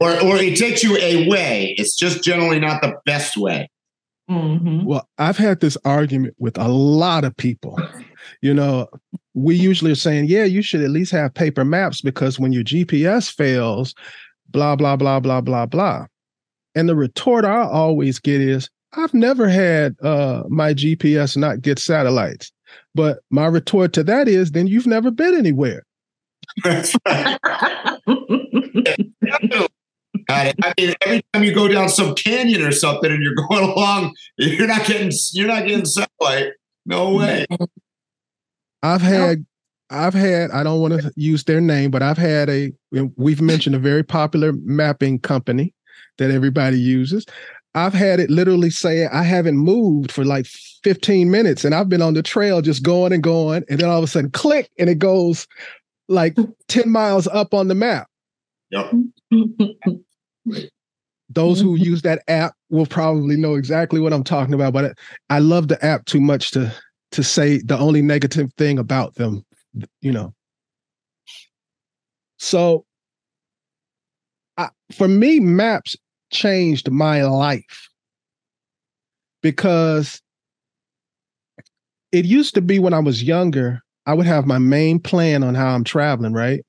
[0.00, 1.74] or, or it takes you a way.
[1.78, 3.70] It's just generally not the best way.
[4.30, 4.84] Mm-hmm.
[4.84, 7.78] Well, I've had this argument with a lot of people.
[8.40, 8.88] You know,
[9.34, 12.64] we usually are saying, yeah, you should at least have paper maps because when your
[12.64, 13.94] GPS fails,
[14.48, 16.06] blah, blah, blah, blah, blah, blah.
[16.74, 21.78] And the retort I always get is, I've never had uh, my GPS not get
[21.78, 22.52] satellites.
[22.94, 25.84] But my retort to that is, then you've never been anywhere.
[30.28, 34.14] I mean, every time you go down some canyon or something and you're going along,
[34.36, 36.52] you're not getting you're not getting satellite.
[36.86, 37.46] No way.
[38.82, 39.44] I've had
[39.90, 42.72] I've had I don't want to use their name, but I've had a
[43.16, 45.74] we've mentioned a very popular mapping company
[46.18, 47.26] that everybody uses.
[47.74, 52.02] I've had it literally say I haven't moved for like 15 minutes and I've been
[52.02, 53.64] on the trail just going and going.
[53.68, 55.46] And then all of a sudden, click, and it goes
[56.08, 56.36] like
[56.68, 58.06] 10 miles up on the map.
[58.70, 58.92] Yep.
[61.30, 64.96] Those who use that app will probably know exactly what I'm talking about, but
[65.30, 66.72] I love the app too much to
[67.12, 69.44] to say the only negative thing about them,
[70.00, 70.34] you know.
[72.38, 72.84] So
[74.56, 75.96] I, for me, maps
[76.34, 77.88] changed my life
[79.42, 80.20] because
[82.12, 85.54] it used to be when I was younger, I would have my main plan on
[85.54, 86.64] how I'm traveling, right?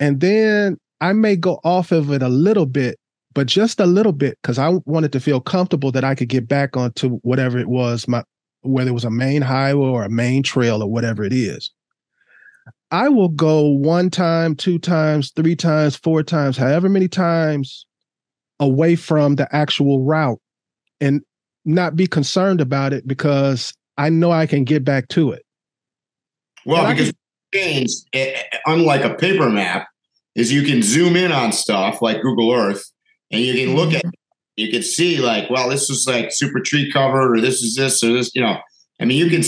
[0.00, 2.98] And then I may go off of it a little bit,
[3.34, 6.48] but just a little bit, because I wanted to feel comfortable that I could get
[6.48, 8.22] back onto whatever it was, my
[8.62, 11.70] whether it was a main highway or a main trail or whatever it is.
[12.90, 17.86] I will go one time, two times, three times, four times, however many times
[18.60, 20.40] away from the actual route
[21.00, 21.22] and
[21.64, 25.42] not be concerned about it because I know I can get back to it.
[26.64, 27.12] Well, and because
[27.54, 29.86] change, eh, eh, unlike a paper map,
[30.34, 32.84] is you can zoom in on stuff like Google Earth
[33.30, 34.14] and you can look at it.
[34.56, 38.02] You can see like, well, this is like super tree covered, or this is this,
[38.02, 38.58] or this, you know.
[39.00, 39.42] I mean, you can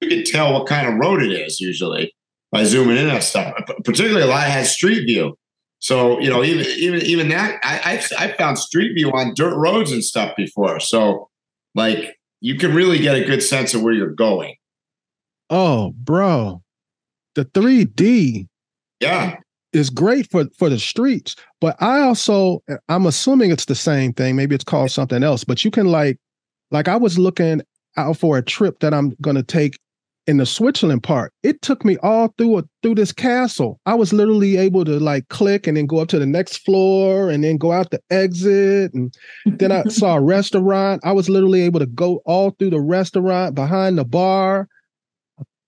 [0.00, 2.14] you can tell what kind of road it is usually
[2.50, 3.52] by zooming in on stuff.
[3.84, 5.36] Particularly, a lot has street view.
[5.80, 9.56] So you know, even even even that, I I, I found Street View on dirt
[9.56, 10.80] roads and stuff before.
[10.80, 11.28] So
[11.74, 14.54] like you can really get a good sense of where you're going.
[15.50, 16.62] Oh, bro,
[17.34, 18.48] the 3D.
[19.00, 19.36] Yeah.
[19.72, 24.36] Is great for for the streets, but I also I'm assuming it's the same thing.
[24.36, 26.16] Maybe it's called something else, but you can like
[26.70, 27.60] like I was looking
[27.96, 29.78] out for a trip that I'm going to take
[30.26, 33.78] in the Switzerland part, it took me all through a, through this castle.
[33.84, 37.30] I was literally able to like click and then go up to the next floor
[37.30, 38.94] and then go out the exit.
[38.94, 41.02] And then I saw a restaurant.
[41.04, 44.68] I was literally able to go all through the restaurant behind the bar.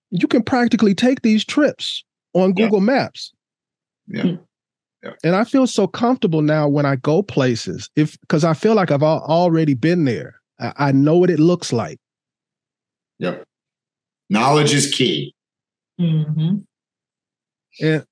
[0.09, 2.85] You can practically take these trips on Google yeah.
[2.85, 3.33] Maps.
[4.07, 4.21] Yeah.
[4.23, 4.35] Hmm.
[5.03, 5.11] yeah.
[5.23, 8.89] And I feel so comfortable now when I go places, if because I feel like
[8.89, 10.35] I've already been there.
[10.59, 11.99] I, I know what it looks like.
[13.19, 13.43] Yep.
[14.29, 15.33] Knowledge is key.
[15.99, 16.57] Mm-hmm.
[17.81, 18.05] And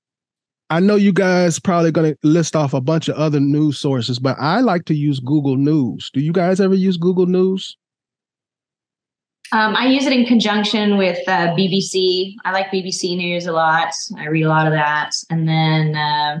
[0.70, 4.18] I know you guys probably going to list off a bunch of other news sources,
[4.18, 6.10] but I like to use Google News.
[6.12, 7.76] Do you guys ever use Google News?
[9.52, 12.34] Um, I use it in conjunction with uh, BBC.
[12.44, 13.92] I like BBC News a lot.
[14.18, 15.12] I read a lot of that.
[15.30, 16.38] And then uh,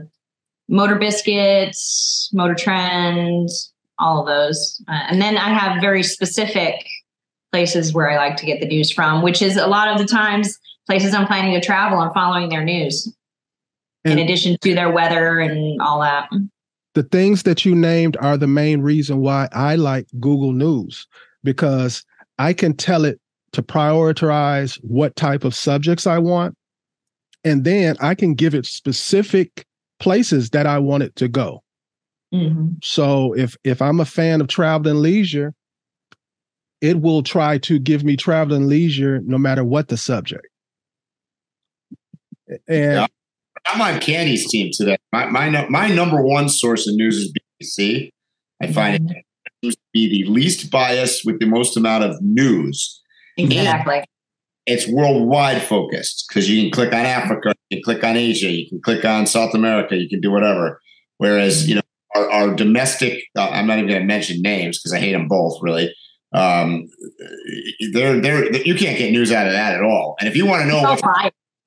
[0.68, 3.48] Motor Biscuits, Motor Trend,
[4.00, 4.82] all of those.
[4.88, 6.84] Uh, and then I have very specific
[7.52, 10.06] places where I like to get the news from, which is a lot of the
[10.06, 13.12] times places I'm planning to travel and following their news,
[14.04, 16.28] and in addition to their weather and all that.
[16.94, 21.06] The things that you named are the main reason why I like Google News
[21.44, 22.04] because
[22.38, 23.20] I can tell it
[23.52, 26.56] to prioritize what type of subjects I want.
[27.44, 29.66] And then I can give it specific
[30.00, 31.62] places that I want it to go.
[32.34, 32.74] Mm-hmm.
[32.82, 35.54] So if if I'm a fan of travel and leisure,
[36.80, 40.46] it will try to give me travel and leisure no matter what the subject.
[42.68, 43.06] And yeah.
[43.66, 44.96] I'm on Candi's team today.
[45.12, 48.10] My, my my number one source of news is BBC.
[48.62, 49.16] I find mm-hmm.
[49.16, 49.24] it
[49.62, 53.02] seems to be the least biased with the most amount of news.
[53.36, 53.96] Exactly.
[53.96, 54.06] And
[54.66, 58.68] it's worldwide focused because you can click on Africa, you can click on Asia, you
[58.68, 60.80] can click on South America, you can do whatever.
[61.18, 61.82] Whereas, you know,
[62.14, 65.28] our, our domestic, uh, I'm not even going to mention names because I hate them
[65.28, 65.94] both really
[66.36, 66.88] um,
[67.92, 70.16] they're, they're, you can't get news out of that at all.
[70.20, 71.02] And if you want to know what's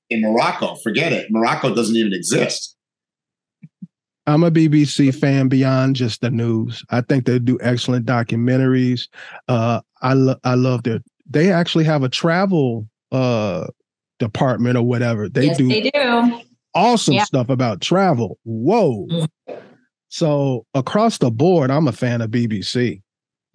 [0.09, 1.27] in Morocco, forget it.
[1.29, 2.75] Morocco doesn't even exist.
[4.27, 6.83] I'm a BBC fan beyond just the news.
[6.91, 9.07] I think they do excellent documentaries.
[9.47, 10.99] Uh, I lo- I love their.
[11.27, 13.65] They actually have a travel uh,
[14.19, 15.29] department or whatever.
[15.29, 15.67] They yes, do.
[15.67, 16.41] They do
[16.75, 17.23] awesome yeah.
[17.23, 18.37] stuff about travel.
[18.43, 19.07] Whoa!
[19.09, 19.53] Mm-hmm.
[20.09, 23.01] So across the board, I'm a fan of BBC.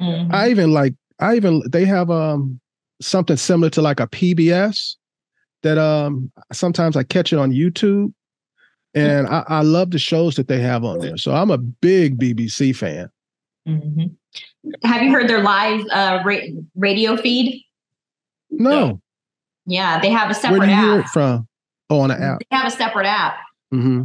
[0.01, 0.35] Mm-hmm.
[0.35, 2.61] I even like I even they have um
[3.01, 4.97] something similar to like a PBS
[5.63, 8.13] that um sometimes I catch it on YouTube
[8.95, 11.17] and I, I love the shows that they have on there.
[11.17, 13.11] So I'm a big BBC fan.
[13.67, 14.07] Mm-hmm.
[14.87, 16.47] Have you heard their live uh, ra-
[16.77, 17.65] radio feed?
[18.51, 19.01] No.
[19.67, 20.85] Yeah, they have a separate Where do you app.
[20.85, 21.49] hear it from?
[21.91, 22.39] Oh, on an app.
[22.39, 23.39] They have a separate app.
[23.73, 24.03] Mm-hmm.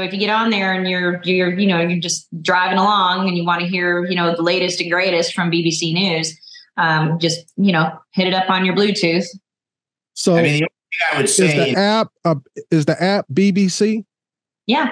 [0.00, 3.28] So if you get on there and you're you're you know you're just driving along
[3.28, 6.40] and you want to hear you know the latest and greatest from BBC News,
[6.78, 9.26] um, just you know hit it up on your Bluetooth.
[10.14, 10.64] So I mean,
[11.12, 12.36] I would say is the app uh,
[12.70, 14.06] is the app BBC?
[14.66, 14.88] Yeah.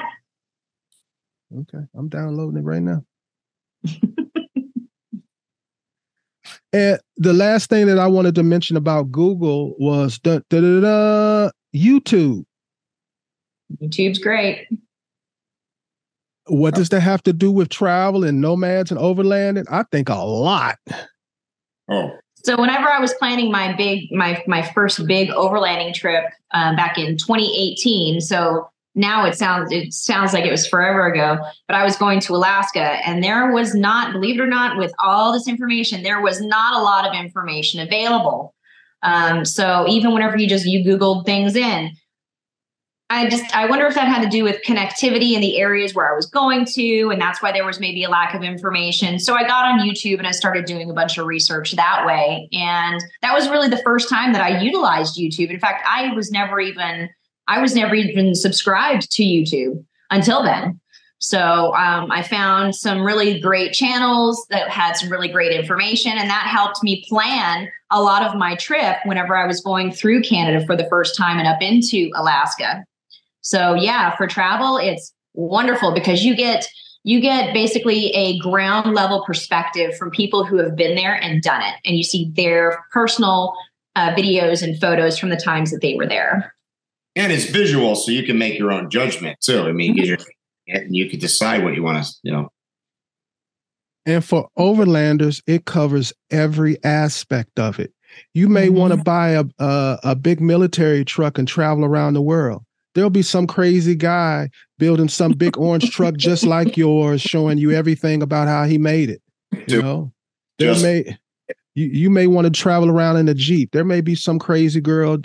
[1.57, 3.03] Okay, I'm downloading it right now.
[6.75, 10.81] and the last thing that I wanted to mention about Google was da, da, da,
[10.81, 12.45] da, YouTube.
[13.81, 14.69] YouTube's great.
[16.49, 19.67] What does that have to do with travel and nomads and overlanding?
[19.71, 20.79] I think a lot.
[21.91, 22.11] Oh.
[22.45, 26.97] So whenever I was planning my big my my first big overlanding trip uh, back
[26.97, 31.85] in 2018, so now it sounds it sounds like it was forever ago, but I
[31.85, 35.49] was going to Alaska and there was not, believe it or not, with all this
[35.49, 38.55] information, there was not a lot of information available.
[39.03, 41.93] Um, so even whenever you just you Googled things in,
[43.11, 46.13] I just I wonder if that had to do with connectivity in the areas where
[46.13, 49.19] I was going to, and that's why there was maybe a lack of information.
[49.19, 52.49] So I got on YouTube and I started doing a bunch of research that way,
[52.53, 55.51] and that was really the first time that I utilized YouTube.
[55.51, 57.09] In fact, I was never even
[57.47, 60.79] I was never even subscribed to YouTube until then.
[61.21, 66.29] So um, I found some really great channels that had some really great information, and
[66.29, 70.65] that helped me plan a lot of my trip whenever I was going through Canada
[70.67, 72.85] for the first time and up into Alaska.
[73.41, 76.69] So yeah, for travel, it's wonderful because you get
[77.05, 81.63] you get basically a ground level perspective from people who have been there and done
[81.63, 83.55] it, and you see their personal
[83.97, 86.55] uh, videos and photos from the times that they were there.
[87.17, 89.63] And it's visual, so you can make your own judgment too.
[89.63, 90.23] I mean, mm-hmm.
[90.69, 92.49] and you can decide what you want to, you know.
[94.07, 97.93] And for overlanders, it covers every aspect of it.
[98.35, 98.77] You may mm-hmm.
[98.77, 102.63] want to buy a, a, a big military truck and travel around the world.
[102.95, 107.73] There'll be some crazy guy building some big orange truck just like yours, showing you
[107.73, 109.23] everything about how he made it.
[109.67, 110.13] You know,
[110.59, 111.17] there just, may
[111.75, 113.71] you, you may want to travel around in a jeep.
[113.73, 115.19] There may be some crazy girl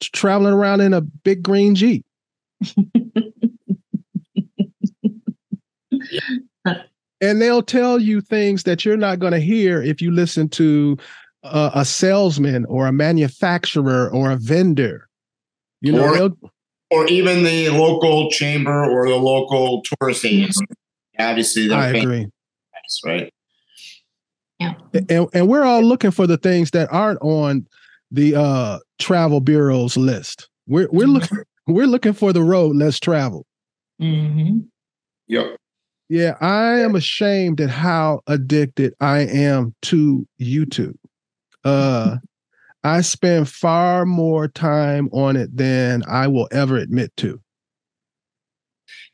[0.00, 2.04] traveling around in a big green jeep.
[7.20, 10.98] and they'll tell you things that you're not going to hear if you listen to
[11.42, 15.08] a, a, salesman or a manufacturer or a vendor.
[15.80, 16.50] You know, or,
[16.90, 20.64] or even the local chamber or the local tourist agency.
[21.18, 22.28] Obviously, I agree.
[23.04, 23.32] right?
[24.58, 24.74] Yeah.
[25.08, 27.66] And, and we're all looking for the things that aren't on
[28.10, 30.48] the uh, travel bureau's list.
[30.66, 31.14] We're we're mm-hmm.
[31.14, 33.46] looking we're looking for the road less traveled.
[34.00, 34.60] Mm-hmm.
[35.28, 35.56] Yep.
[36.08, 40.96] Yeah, I am ashamed at how addicted I am to YouTube.
[41.64, 42.16] Uh
[42.84, 47.40] I spend far more time on it than I will ever admit to.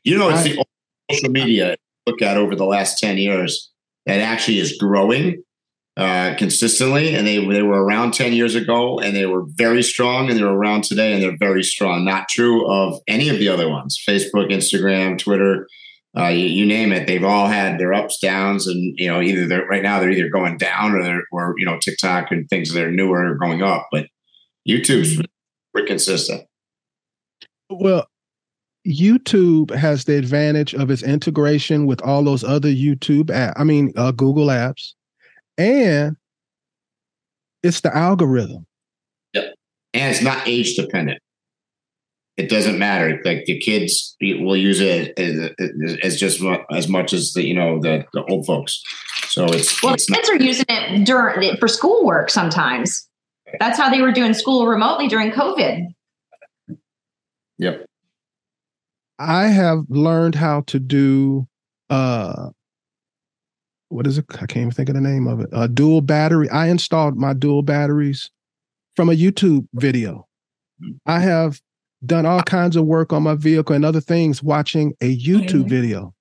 [0.03, 0.65] You know, it's I, the
[1.09, 3.71] social media look at over the last 10 years
[4.05, 5.43] that actually is growing
[5.95, 7.15] uh, consistently.
[7.15, 10.47] And they, they were around 10 years ago and they were very strong and they're
[10.47, 12.03] around today and they're very strong.
[12.03, 15.67] Not true of any of the other ones Facebook, Instagram, Twitter
[16.17, 17.07] uh, you, you, name it.
[17.07, 20.29] They've all had their ups, downs, and you know either they're right now they're either
[20.29, 23.61] going down or they're or you know TikTok and things that are newer are going
[23.63, 23.87] up.
[23.91, 24.07] But
[24.67, 25.21] YouTube's mm-hmm.
[25.73, 26.43] pretty consistent.
[27.69, 28.07] Well,
[28.85, 33.93] YouTube has the advantage of its integration with all those other YouTube, app, I mean
[33.95, 34.93] uh, Google apps,
[35.57, 36.17] and
[37.63, 38.65] it's the algorithm.
[39.33, 39.53] Yep,
[39.93, 41.21] and it's not age dependent
[42.41, 43.19] it doesn't matter.
[43.23, 45.51] Like the kids will use it as,
[46.03, 48.81] as just as much as the you know the, the old folks.
[49.27, 53.07] So it's well, it's kids not- are using it during for schoolwork sometimes.
[53.59, 55.87] That's how they were doing school remotely during COVID.
[57.57, 57.85] Yep.
[59.19, 61.47] I have learned how to do
[61.89, 62.49] uh
[63.89, 64.25] what is it?
[64.35, 65.49] I can't even think of the name of it.
[65.51, 66.49] A dual battery.
[66.49, 68.31] I installed my dual batteries
[68.95, 70.27] from a YouTube video.
[71.05, 71.61] I have
[72.05, 75.67] done all kinds of work on my vehicle and other things watching a YouTube mm-hmm.
[75.67, 76.13] video.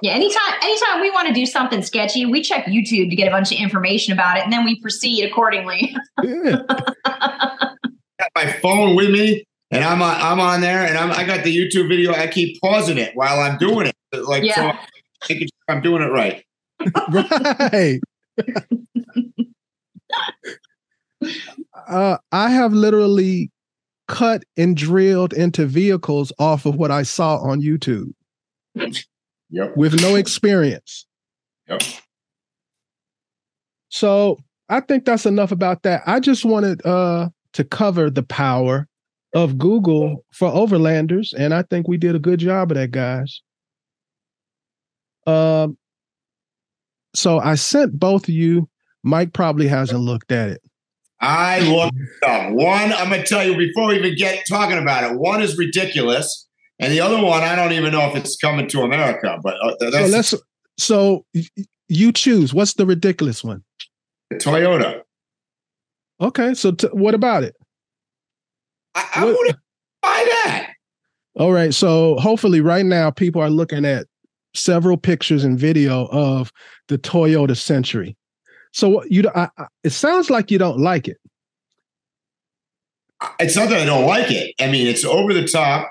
[0.00, 3.30] Yeah, anytime anytime we want to do something sketchy, we check YouTube to get a
[3.30, 5.94] bunch of information about it and then we proceed accordingly.
[6.22, 6.62] yeah.
[7.04, 11.44] got my phone with me and I'm on, I'm on there and I'm I got
[11.44, 12.12] the YouTube video.
[12.12, 14.24] I keep pausing it while I'm doing it.
[14.24, 14.78] Like yeah.
[15.26, 15.36] so
[15.68, 16.44] I'm doing it right.
[17.12, 18.00] right.
[21.88, 23.50] uh, I have literally
[24.08, 28.12] cut and drilled into vehicles off of what I saw on YouTube.
[28.74, 29.76] Yep.
[29.76, 31.06] With no experience.
[31.68, 31.82] Yep.
[33.88, 34.38] So
[34.68, 36.02] I think that's enough about that.
[36.06, 38.86] I just wanted uh, to cover the power
[39.34, 43.42] of Google for overlanders, and I think we did a good job of that, guys.
[45.26, 45.76] Um,
[47.14, 48.68] so I sent both of you.
[49.02, 50.62] Mike probably hasn't looked at it.
[51.20, 51.96] I looked
[52.26, 52.52] up.
[52.52, 55.18] One, I'm going to tell you before we even get talking about it.
[55.18, 56.48] One is ridiculous,
[56.78, 59.36] and the other one, I don't even know if it's coming to America.
[59.42, 60.34] But uh, so let's.
[60.78, 61.24] So
[61.88, 62.54] you choose.
[62.54, 63.64] What's the ridiculous one?
[64.34, 65.02] Toyota.
[66.20, 67.56] Okay, so t- what about it?
[68.94, 69.58] I, I want to
[70.02, 70.70] buy that.
[71.36, 74.06] All right, so hopefully, right now, people are looking at
[74.54, 76.52] several pictures and video of
[76.88, 78.16] the Toyota Century.
[78.72, 81.18] So you, I, I, it sounds like you don't like it.
[83.40, 84.54] It's not that I don't like it.
[84.60, 85.90] I mean, it's over the top,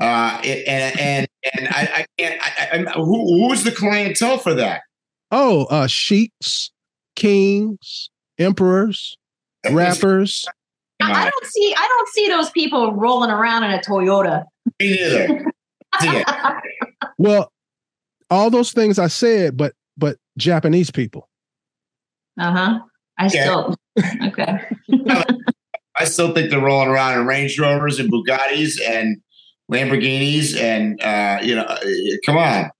[0.00, 2.88] uh, and and and I, I can't.
[2.88, 4.82] I, who who's the clientele for that?
[5.30, 6.70] Oh, uh, sheiks,
[7.14, 9.16] kings, emperors,
[9.70, 10.44] rappers.
[11.00, 11.74] I don't see.
[11.76, 14.44] I don't see those people rolling around in a Toyota.
[14.78, 15.52] Me neither.
[17.18, 17.52] well,
[18.30, 21.28] all those things I said, but but Japanese people.
[22.38, 22.78] Uh huh.
[23.18, 23.74] I still
[24.24, 24.60] okay.
[25.98, 29.16] I still think they're rolling around in Range Rovers and Bugattis and
[29.72, 31.80] Lamborghinis and uh, you know, uh,
[32.24, 32.70] come on.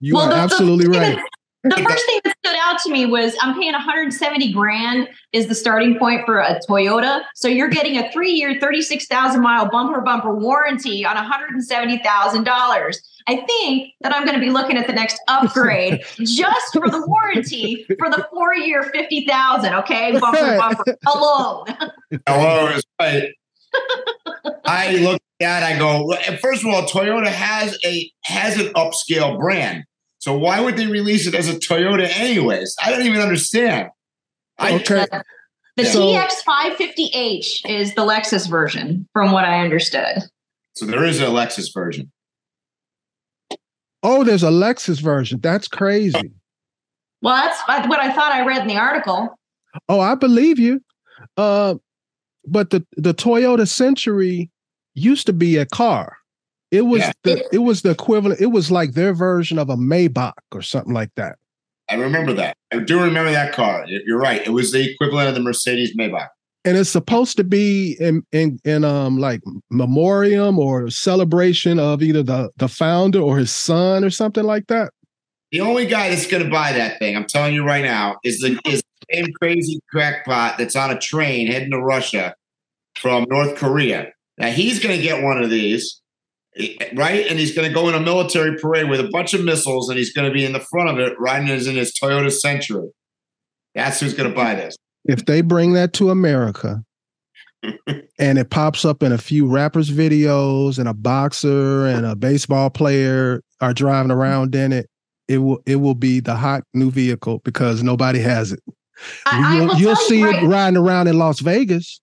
[0.00, 1.18] You well, are the, absolutely the, right.
[1.64, 5.54] The first thing that stood out to me was I'm paying 170 grand is the
[5.54, 7.22] starting point for a Toyota.
[7.34, 12.96] So you're getting a three year, 36,000 mile bumper bumper warranty on $170,000.
[13.26, 17.02] I think that I'm going to be looking at the next upgrade just for the
[17.06, 19.74] warranty for the four year 50,000.
[19.74, 20.18] Okay.
[20.18, 21.64] Bumper bumper alone.
[22.28, 23.32] Hello right.
[24.64, 25.62] I look at that.
[25.62, 29.84] I go, first of all, Toyota has a has an upscale brand.
[30.24, 32.74] So why would they release it as a Toyota anyways?
[32.82, 33.90] I don't even understand.
[34.58, 35.04] I, okay.
[35.76, 40.22] The so, TX550H is the Lexus version, from what I understood.
[40.76, 42.10] So there is a Lexus version.
[44.02, 45.40] Oh, there's a Lexus version.
[45.42, 46.32] That's crazy.
[47.20, 49.28] Well, that's what I thought I read in the article.
[49.90, 50.80] Oh, I believe you.
[51.36, 51.74] Uh,
[52.46, 54.50] but the the Toyota Century
[54.94, 56.16] used to be a car.
[56.74, 57.12] It was yeah.
[57.22, 58.40] the it was the equivalent.
[58.40, 61.36] It was like their version of a Maybach or something like that.
[61.88, 62.56] I remember that.
[62.72, 63.84] I do remember that car.
[63.86, 64.44] You're right.
[64.44, 66.28] It was the equivalent of the Mercedes Maybach.
[66.64, 72.24] And it's supposed to be in in, in um like memoriam or celebration of either
[72.24, 74.92] the the founder or his son or something like that.
[75.52, 78.40] The only guy that's going to buy that thing, I'm telling you right now, is
[78.40, 82.34] the is the same crazy crackpot that's on a train heading to Russia
[82.96, 84.10] from North Korea.
[84.38, 86.00] Now he's going to get one of these
[86.94, 87.26] right?
[87.28, 89.98] And he's going to go in a military parade with a bunch of missiles, and
[89.98, 92.88] he's going to be in the front of it, riding as in his Toyota Century.
[93.74, 94.76] That's who's going to buy this.
[95.04, 96.84] If they bring that to America,
[98.18, 102.70] and it pops up in a few rappers' videos, and a boxer and a baseball
[102.70, 104.88] player are driving around in it,
[105.26, 108.60] it will it will be the hot new vehicle because nobody has it.
[109.26, 110.42] I, you'll, you'll see right.
[110.42, 112.00] it riding around in Las Vegas.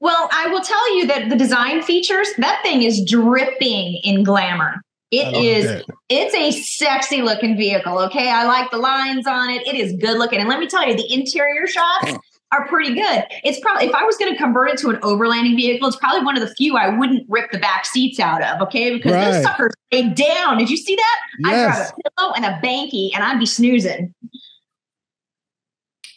[0.00, 4.82] Well, I will tell you that the design features, that thing is dripping in glamour.
[5.10, 5.84] It is, that.
[6.08, 7.98] it's a sexy looking vehicle.
[7.98, 8.30] Okay.
[8.30, 9.66] I like the lines on it.
[9.66, 10.38] It is good looking.
[10.38, 12.12] And let me tell you, the interior shots
[12.52, 13.24] are pretty good.
[13.42, 16.24] It's probably, if I was going to convert it to an overlanding vehicle, it's probably
[16.24, 18.60] one of the few I wouldn't rip the back seats out of.
[18.68, 18.94] Okay.
[18.94, 19.32] Because right.
[19.32, 20.58] those suckers stay down.
[20.58, 21.16] Did you see that?
[21.40, 21.48] Yes.
[21.48, 24.14] I grab a pillow and a banky and I'd be snoozing.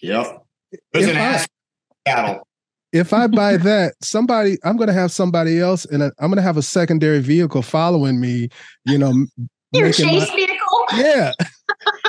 [0.02, 0.44] Yep.
[0.92, 1.48] There's if an ass
[2.06, 2.46] cattle
[2.92, 6.42] if I buy that, somebody, I'm going to have somebody else, and I'm going to
[6.42, 8.50] have a secondary vehicle following me.
[8.86, 9.14] You know,
[9.72, 10.86] your chase my, vehicle.
[10.96, 11.32] Yeah,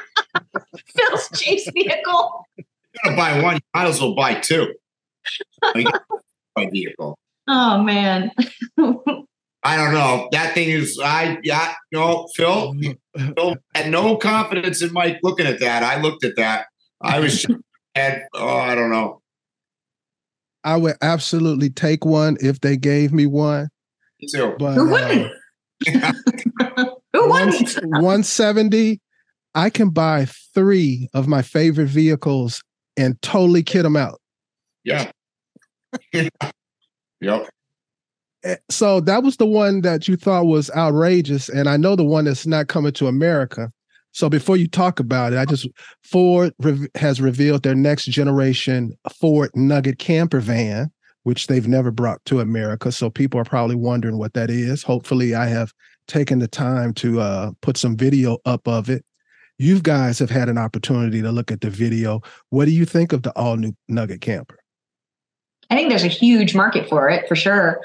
[0.97, 2.47] Phil's chase vehicle.
[2.57, 2.65] You
[3.05, 3.55] gotta buy one.
[3.57, 4.75] You might as well buy two.
[5.75, 7.19] My vehicle.
[7.49, 8.31] Oh man.
[9.65, 10.29] I don't know.
[10.33, 12.75] That thing is, I, yeah, no, Phil,
[13.17, 15.85] Phil had no confidence in Mike looking at that.
[15.85, 16.67] I looked at that.
[17.01, 17.47] I was,
[17.95, 19.22] at, oh, I don't know.
[20.65, 23.69] I would absolutely take one if they gave me one.
[24.33, 24.55] Too.
[24.59, 25.33] But, Who wouldn't?
[25.89, 26.13] Uh,
[27.13, 27.75] Who wouldn't?
[27.85, 29.01] 170.
[29.55, 32.63] I can buy three of my favorite vehicles
[32.97, 34.19] and totally kid them out.
[34.85, 36.29] Yeah.
[37.21, 37.49] yep.
[38.45, 41.49] Eh, so that was the one that you thought was outrageous.
[41.49, 43.71] And I know the one that's not coming to America.
[44.13, 45.67] So before you talk about it, I just
[46.03, 50.93] Ford re- has revealed their next generation Ford Nugget camper van,
[51.23, 52.93] which they've never brought to America.
[52.93, 54.83] So people are probably wondering what that is.
[54.83, 55.73] Hopefully, I have
[56.09, 59.05] taken the time to uh, put some video up of it.
[59.59, 62.21] You guys have had an opportunity to look at the video.
[62.51, 64.59] What do you think of the all new Nugget camper?
[65.71, 67.81] I think there's a huge market for it for sure.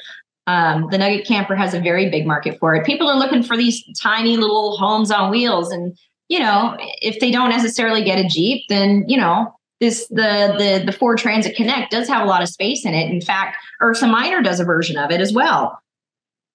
[0.47, 2.86] Um, the Nugget camper has a very big market for it.
[2.86, 5.97] People are looking for these tiny little homes on wheels, and
[6.30, 10.84] you know, if they don't necessarily get a Jeep, then, you know, this the the
[10.86, 13.11] the Ford Transit Connect does have a lot of space in it.
[13.11, 15.80] In fact, Ursa Minor does a version of it as well.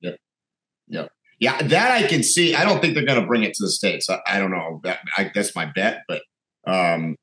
[0.00, 0.16] Yep.
[0.88, 1.12] Yep.
[1.38, 2.54] Yeah, that I can see.
[2.54, 4.08] I don't think they're going to bring it to the states.
[4.10, 4.80] I, I don't know.
[4.84, 6.22] That, I, that's my bet, but
[6.66, 7.16] um,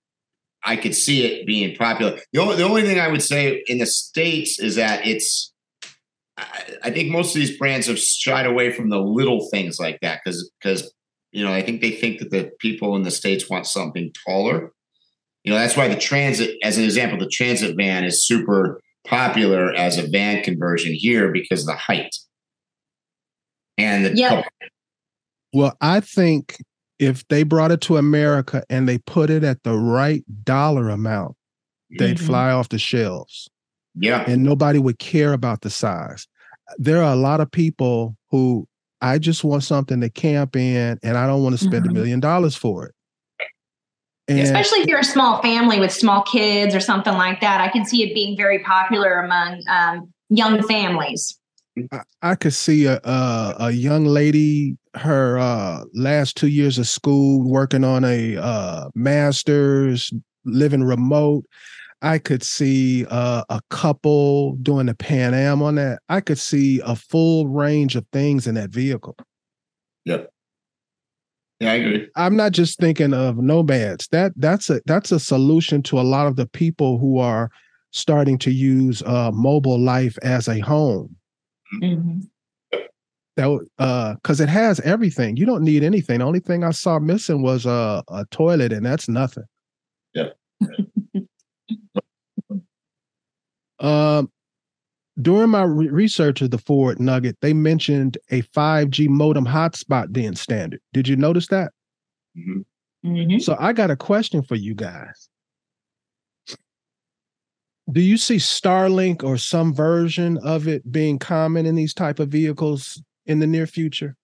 [0.63, 2.19] I could see it being popular.
[2.33, 5.53] The only, the only thing I would say in the states is that it's.
[6.37, 9.99] I, I think most of these brands have shied away from the little things like
[10.01, 10.93] that because because
[11.31, 14.71] you know, I think they think that the people in the states want something taller.
[15.43, 19.73] You know, that's why the transit, as an example, the transit van is super popular
[19.73, 22.15] as a van conversion here because of the height.
[23.77, 24.43] And the yeah.
[25.53, 26.57] Well, I think
[26.99, 31.35] if they brought it to America and they put it at the right dollar amount,
[31.97, 32.25] they'd mm-hmm.
[32.25, 33.49] fly off the shelves.
[33.95, 34.25] Yeah.
[34.27, 36.27] And nobody would care about the size.
[36.77, 38.67] There are a lot of people who
[39.01, 41.91] I just want something to camp in and I don't want to spend mm-hmm.
[41.91, 42.95] a million dollars for it.
[44.27, 47.61] And Especially if you're a small family with small kids or something like that.
[47.61, 51.39] I can see it being very popular among um, young families.
[51.91, 56.87] I, I could see a, a, a young lady, her uh, last two years of
[56.87, 60.13] school, working on a uh, master's,
[60.45, 61.45] living remote.
[62.01, 65.99] I could see uh, a couple doing the Pan Am on that.
[66.07, 69.17] I could see a full range of things in that vehicle.
[70.05, 70.31] Yep.
[71.59, 72.07] Yeah, I agree.
[72.15, 74.07] I'm not just thinking of nomads.
[74.11, 77.51] That that's a that's a solution to a lot of the people who are
[77.91, 81.15] starting to use uh, mobile life as a home.
[81.83, 82.21] Mm-hmm.
[83.35, 85.35] that uh because it has everything.
[85.35, 86.19] You don't need anything.
[86.19, 89.43] The only thing I saw missing was a, a toilet, and that's nothing.
[90.13, 90.29] Yeah.
[93.79, 94.29] um
[95.21, 100.35] during my re- research of the Ford Nugget, they mentioned a 5G modem hotspot being
[100.35, 100.79] standard.
[100.93, 101.73] Did you notice that?
[102.37, 102.63] Mhm.
[103.05, 103.41] Mhm.
[103.41, 105.27] So I got a question for you guys.
[107.91, 112.29] Do you see Starlink or some version of it being common in these type of
[112.29, 114.15] vehicles in the near future?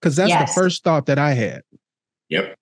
[0.00, 0.54] Because that's Yes.
[0.54, 1.62] the first thought that I had.
[2.30, 2.56] Yep.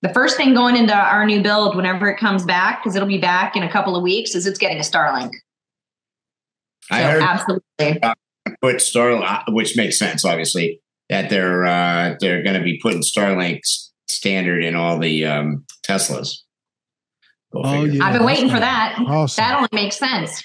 [0.00, 3.18] The first thing going into our new build, whenever it comes back, because it'll be
[3.18, 5.32] back in a couple of weeks, is it's getting a Starlink.
[6.90, 8.00] So I heard absolutely.
[8.62, 10.80] put Starlink, which makes sense, obviously,
[11.10, 13.60] that they're uh, they're going to be putting Starlink
[14.08, 16.38] standard in all the um, Teslas.
[17.52, 17.98] Go Oh, figure.
[17.98, 18.04] yeah.
[18.04, 18.96] I've been waiting for that.
[19.06, 19.42] Awesome.
[19.42, 20.42] That only makes sense.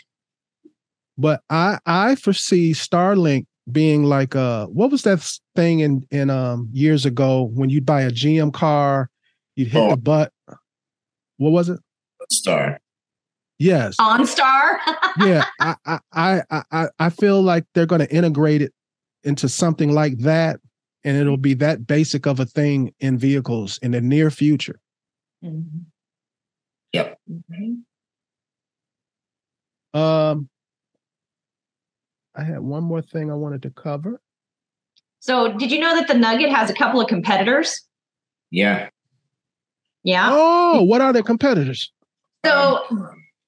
[1.17, 5.19] but I I foresee Starlink being like uh what was that
[5.55, 9.09] thing in in um years ago when you'd buy a GM car,
[9.55, 9.91] you'd hit Oh.
[9.91, 10.31] the butt.
[11.37, 11.79] What was it?
[12.31, 12.79] Star.
[13.63, 13.95] Yes.
[13.97, 14.77] OnStar.
[15.19, 15.99] yeah, I, I,
[16.51, 18.73] I, I, I feel like they're going to integrate it
[19.23, 20.59] into something like that,
[21.05, 24.81] and it'll be that basic of a thing in vehicles in the near future.
[25.41, 25.85] Mhm.
[26.91, 27.17] Yep.
[27.31, 27.83] Mhm.
[29.97, 30.49] Um,
[32.35, 34.19] I had one more thing I wanted to cover.
[35.21, 37.79] So, did you know that the Nugget has a couple of competitors?
[38.51, 38.89] Yeah.
[40.03, 40.27] Yeah.
[40.31, 41.93] Oh, what are their competitors?
[42.45, 42.85] So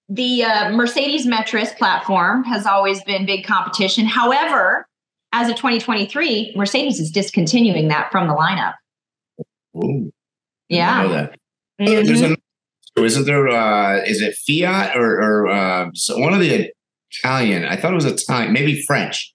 [0.09, 4.05] the uh, Mercedes Metris platform has always been big competition.
[4.05, 4.87] However,
[5.33, 8.73] as of 2023, Mercedes is discontinuing that from the lineup.
[9.75, 10.11] Ooh, I know
[10.69, 11.07] Yeah.
[11.07, 11.35] that.
[11.77, 12.21] There's
[12.97, 13.49] isn't there?
[13.49, 16.71] Uh, is it Fiat or, or uh, so one of the
[17.11, 17.65] Italian?
[17.65, 19.33] I thought it was Italian, maybe French.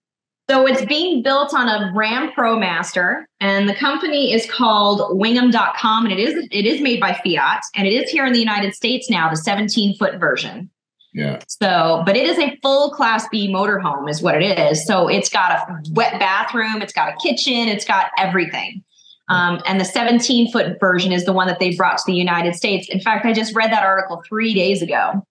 [0.50, 6.12] So it's being built on a Ram ProMaster, and the company is called Wingamm.com, and
[6.12, 9.08] it is it is made by Fiat, and it is here in the United States
[9.08, 10.68] now, the 17 foot version.
[11.14, 11.38] Yeah.
[11.46, 14.84] So, but it is a full Class B motorhome, is what it is.
[14.84, 18.82] So it's got a wet bathroom, it's got a kitchen, it's got everything.
[19.28, 22.56] Um, and the 17 foot version is the one that they brought to the United
[22.56, 22.88] States.
[22.88, 25.24] In fact, I just read that article three days ago.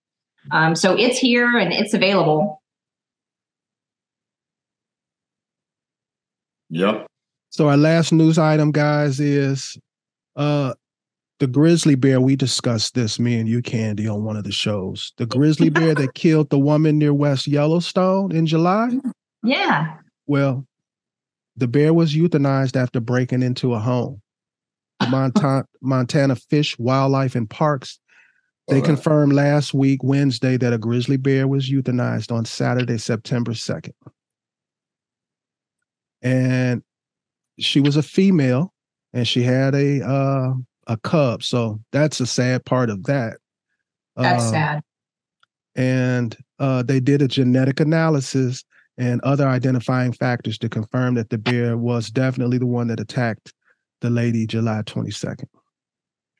[0.51, 2.59] Um, so it's here and it's available.
[6.70, 7.07] Yep.
[7.49, 9.78] So our last news item, guys, is
[10.36, 10.74] uh
[11.39, 12.20] the grizzly bear.
[12.20, 15.13] We discussed this, me and you, Candi, on one of the shows.
[15.17, 18.89] The grizzly bear that killed the woman near West Yellowstone in July.
[19.41, 19.95] Yeah.
[20.28, 20.65] Well,
[21.55, 24.22] the bear was euthanized after breaking into a home.
[24.99, 27.99] The Montana, Montana Fish, Wildlife, and Parks
[28.70, 28.86] they All right.
[28.86, 33.93] confirmed last week, Wednesday, that a grizzly bear was euthanized on Saturday, September 2nd.
[36.22, 36.84] And
[37.59, 38.74] she was a female
[39.13, 40.53] and she had a uh,
[40.88, 41.43] a cub.
[41.43, 43.38] So that's a sad part of that.
[44.15, 44.82] That's Uh, sad.
[45.76, 48.63] and uh, they did a genetic analysis
[48.97, 53.53] and other identifying factors to confirm that the bear was definitely the one that attacked
[54.01, 55.45] the lady July 22nd.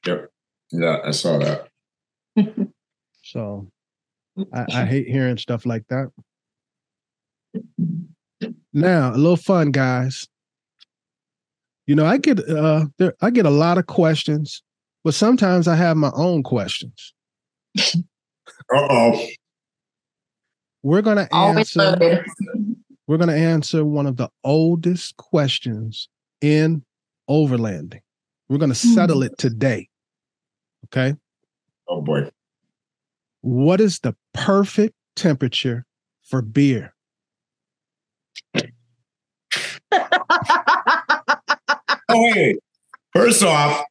[0.06, 0.30] Yep.
[0.72, 1.68] Yeah, I saw that.
[3.24, 3.70] So
[4.54, 6.10] I, I hate hearing stuff like that.
[8.74, 10.28] Now, a little fun, guys.
[11.88, 14.62] You know, I get uh there I get a lot of questions,
[15.04, 17.14] but sometimes I have my own questions.
[18.72, 19.28] Uh oh.
[20.84, 22.24] We're gonna answer
[23.10, 26.10] we're going to answer one of the oldest questions
[26.42, 26.84] in
[27.28, 28.02] overlanding.
[28.48, 29.90] We're going to settle it today.
[30.86, 31.16] Okay.
[31.88, 32.30] Oh boy.
[33.42, 35.88] What is the perfect temperature
[36.22, 36.94] for beer?
[42.12, 42.58] Oh wait.
[43.14, 43.86] First off,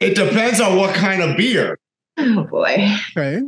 [0.00, 1.78] it depends on what kind of beer.
[2.18, 2.96] oh boy.
[3.16, 3.42] Okay.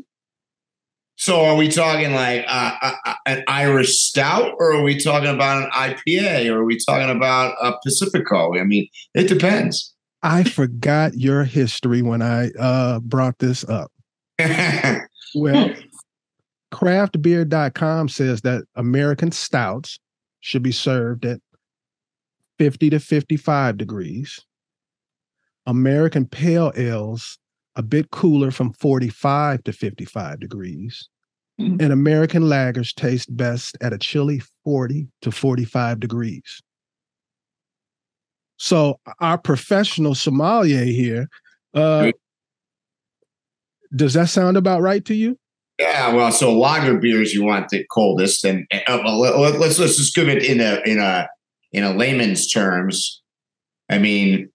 [1.16, 5.30] So are we talking like uh, uh, uh, an Irish stout, or are we talking
[5.30, 8.56] about an IPA, or are we talking about a Pacifico?
[8.56, 9.94] I mean, it depends.
[10.22, 13.90] I forgot your history when I uh, brought this up.
[15.34, 15.74] Well,
[16.72, 19.98] craftbeer.com says that American stouts
[20.40, 21.40] should be served at
[22.58, 24.40] 50 to 55 degrees.
[25.66, 27.38] American pale ales
[27.76, 31.08] a bit cooler from 45 to 55 degrees.
[31.60, 31.82] Mhm.
[31.82, 36.62] And American lagers taste best at a chilly 40 to 45 degrees.
[38.56, 41.28] So our professional sommelier here,
[41.74, 42.10] uh,
[43.94, 45.38] does that sound about right to you?
[45.78, 50.14] Yeah, well, so lager beers you want the coldest, and, uh, let, let's let's just
[50.14, 51.28] give it in a in a
[51.72, 53.22] in a layman's terms,
[53.90, 54.50] I mean,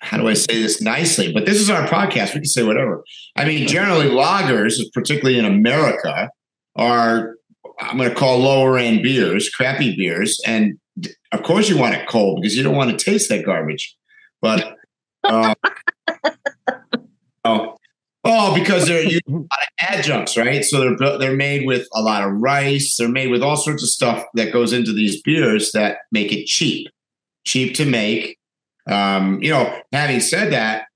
[0.00, 1.32] how do I say this nicely?
[1.32, 2.34] But this is our podcast.
[2.34, 3.02] We can say whatever.
[3.36, 6.30] I mean, generally, lagers, particularly in America,
[6.76, 7.36] are
[7.80, 10.78] I'm going to call lower end beers, crappy beers, and
[11.32, 13.96] of course you want it cold because you don't want to taste that garbage.
[14.40, 14.76] But
[15.24, 15.54] uh,
[17.44, 17.75] oh,
[18.26, 20.64] oh, because they're a lot of adjuncts, right?
[20.64, 22.96] So they're they're made with a lot of rice.
[22.96, 26.46] They're made with all sorts of stuff that goes into these beers that make it
[26.46, 26.88] cheap,
[27.44, 28.38] cheap to make.
[28.88, 30.86] Um, you know, having said that,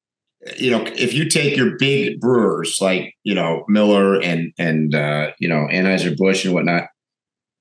[0.57, 5.33] you know, if you take your big brewers like you know Miller and and uh,
[5.39, 6.85] you know Anheuser Busch and whatnot,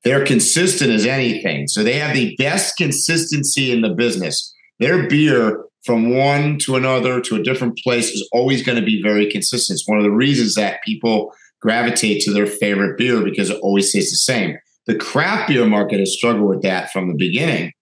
[0.04, 1.68] they're consistent as anything.
[1.68, 4.54] So they have the best consistency in the business.
[4.80, 9.02] Their beer from one to another to a different place is always going to be
[9.02, 9.78] very consistent.
[9.78, 13.92] It's one of the reasons that people gravitate to their favorite beer because it always
[13.92, 14.58] tastes the same.
[14.88, 17.74] The craft beer market has struggled with that from the beginning,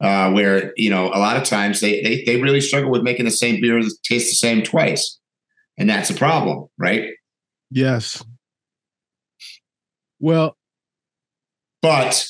[0.00, 3.24] uh, where you know a lot of times they, they they really struggle with making
[3.24, 5.18] the same beer taste the same twice,
[5.78, 7.10] and that's a problem, right?
[7.70, 8.24] Yes.
[10.18, 10.56] Well,
[11.82, 12.26] but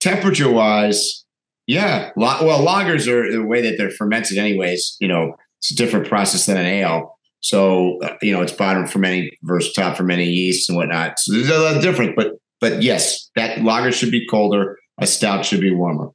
[0.00, 1.24] temperature wise,
[1.68, 2.10] yeah.
[2.16, 4.96] Well, lagers are the way that they're fermented, anyways.
[5.00, 7.18] You know, it's a different process than an ale.
[7.40, 11.18] So uh, you know, it's bottom fermenting versus top fermenting yeast and whatnot.
[11.18, 12.16] So there's a lot different.
[12.16, 14.78] But but yes, that lager should be colder.
[15.00, 16.08] A stout should be warmer.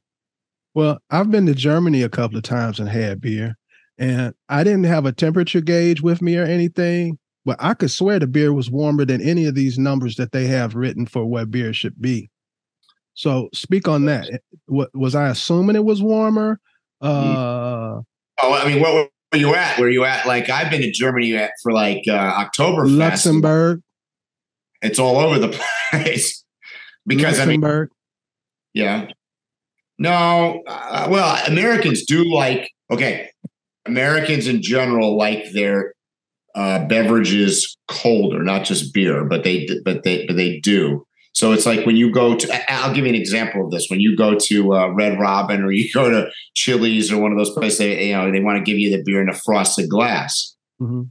[0.74, 3.54] Well, I've been to Germany a couple of times and had beer,
[3.96, 8.18] and I didn't have a temperature gauge with me or anything, but I could swear
[8.18, 11.52] the beer was warmer than any of these numbers that they have written for what
[11.52, 12.28] beer should be.
[13.14, 14.42] So speak on that.
[14.66, 16.60] What was I assuming it was warmer?
[17.02, 17.36] Mm-hmm.
[17.36, 18.02] Uh,
[18.42, 19.78] oh, I mean, what were you at?
[19.78, 23.80] Where you at like I've been to Germany at for like uh, October Luxembourg.
[24.82, 25.48] It's all over the
[25.90, 26.44] place
[27.06, 27.90] because Luxembourg.
[27.90, 29.06] I mean, yeah.
[29.96, 33.30] No, uh, well, Americans do like okay.
[33.86, 35.94] Americans in general like their
[36.54, 41.06] uh, beverages colder, not just beer, but they but they but they do.
[41.34, 43.88] So it's like when you go to, I'll give you an example of this.
[43.90, 47.38] When you go to uh, Red Robin or you go to Chili's or one of
[47.38, 49.90] those places, they, you know, they want to give you the beer in a frosted
[49.90, 50.56] glass.
[50.80, 51.02] Mm-hmm.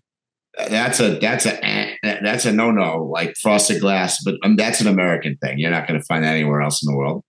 [0.70, 4.88] That's a that's a that's a no no like frosted glass, but um, that's an
[4.88, 5.58] American thing.
[5.58, 7.24] You're not going to find that anywhere else in the world.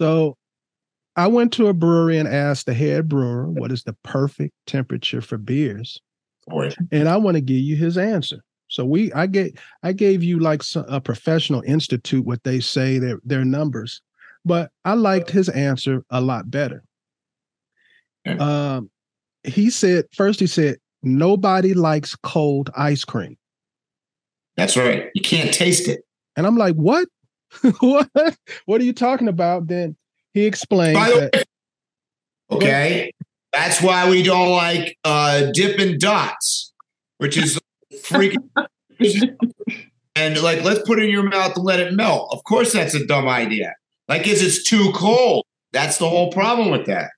[0.00, 0.36] So,
[1.14, 5.20] I went to a brewery and asked the head brewer what is the perfect temperature
[5.20, 6.00] for beers,
[6.90, 8.42] and I want to give you his answer.
[8.68, 13.20] So we, I gave, I gave you like a professional institute what they say their
[13.24, 14.00] their numbers,
[14.44, 16.82] but I liked his answer a lot better.
[18.26, 18.90] Um,
[19.42, 23.36] he said first he said nobody likes cold ice cream.
[24.56, 25.10] That's right.
[25.14, 26.02] You can't taste it.
[26.36, 27.08] And I'm like, what?
[27.80, 28.08] what?
[28.66, 29.66] What are you talking about?
[29.66, 29.96] Then
[30.32, 30.96] he explained.
[30.96, 31.46] That,
[32.50, 33.12] okay,
[33.52, 36.72] that's why we don't like uh, Dippin' Dots,
[37.18, 37.60] which is
[38.04, 38.48] freaking
[40.16, 42.28] and like let's put it in your mouth and let it melt.
[42.32, 43.74] Of course, that's a dumb idea.
[44.08, 45.44] Like, is it's too cold?
[45.72, 47.10] That's the whole problem with that.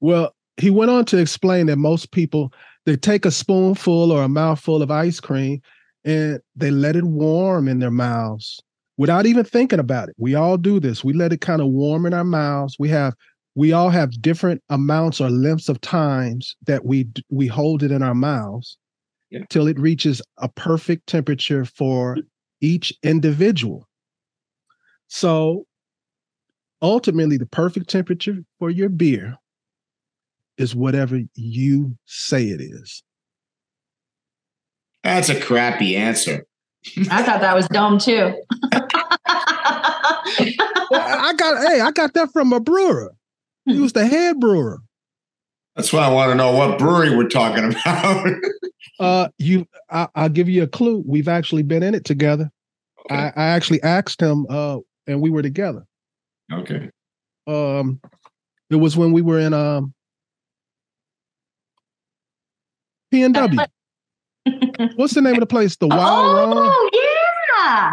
[0.00, 2.52] Well, he went on to explain that most people
[2.86, 5.60] they take a spoonful or a mouthful of ice cream
[6.04, 8.60] and they let it warm in their mouths
[8.98, 10.14] without even thinking about it.
[10.18, 11.02] We all do this.
[11.02, 12.76] We let it kind of warm in our mouths.
[12.78, 13.14] We have
[13.54, 18.02] we all have different amounts or lengths of times that we we hold it in
[18.02, 18.76] our mouths
[19.34, 19.44] yeah.
[19.50, 22.16] till it reaches a perfect temperature for
[22.60, 23.88] each individual.
[25.08, 25.66] So
[26.80, 29.36] ultimately, the perfect temperature for your beer
[30.56, 33.02] is whatever you say it is.
[35.02, 36.46] That's a crappy answer.
[37.10, 38.34] I thought that was dumb too.
[40.92, 43.14] I got hey, I got that from a brewer.
[43.64, 43.82] He hmm.
[43.82, 44.78] was the head brewer.
[45.76, 48.28] That's why I want to know what brewery we're talking about.
[49.00, 51.02] uh, you, I, will give you a clue.
[51.06, 52.50] We've actually been in it together.
[53.10, 53.14] Okay.
[53.14, 55.84] I, I actually asked him, uh, and we were together.
[56.52, 56.90] Okay.
[57.46, 58.00] Um,
[58.70, 59.92] it was when we were in um
[63.10, 63.60] P and W.
[64.96, 65.76] What's the name of the place?
[65.76, 66.90] The Wild Oh Run?
[66.92, 67.92] yeah.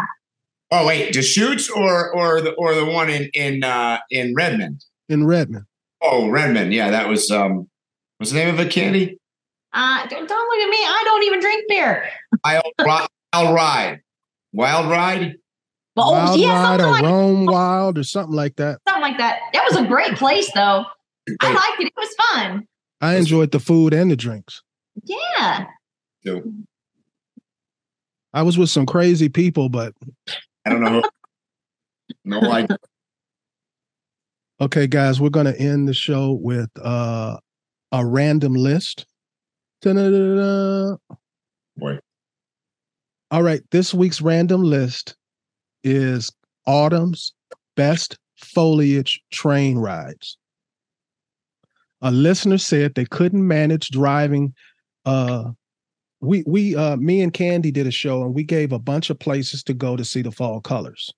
[0.70, 4.84] Oh wait, Deschutes or or the or the one in in uh in Redmond?
[5.08, 5.66] In Redmond.
[6.00, 6.72] Oh, Redmond.
[6.72, 7.68] Yeah, that was um
[8.22, 9.18] What's the name of it, Candi?
[9.72, 10.76] Uh, don't, don't look at me.
[10.76, 12.08] I don't even drink beer.
[12.44, 14.00] Wild, Wild Ride.
[14.52, 15.34] Wild Ride?
[15.96, 18.78] Well, wild yeah, Ride or like Rome Wild or something like that.
[18.86, 19.40] Something like that.
[19.54, 20.84] That was a great place, though.
[21.40, 21.88] I liked it.
[21.88, 22.68] It was fun.
[23.00, 24.62] I enjoyed the food and the drinks.
[25.02, 25.66] Yeah.
[28.32, 29.94] I was with some crazy people, but
[30.64, 31.02] I don't know.
[32.24, 32.68] no, I
[34.60, 37.38] Okay, guys, we're going to end the show with uh,
[37.92, 39.06] a random list.
[39.82, 40.96] Da-da-da-da.
[41.76, 41.98] Boy.
[43.30, 45.16] All right, this week's random list
[45.84, 46.30] is
[46.66, 47.32] autumn's
[47.76, 50.36] best foliage train rides.
[52.02, 54.54] A listener said they couldn't manage driving.
[55.04, 55.52] Uh,
[56.20, 59.18] we we uh, me and Candi did a show and we gave a bunch of
[59.18, 61.12] places to go to see the fall colors.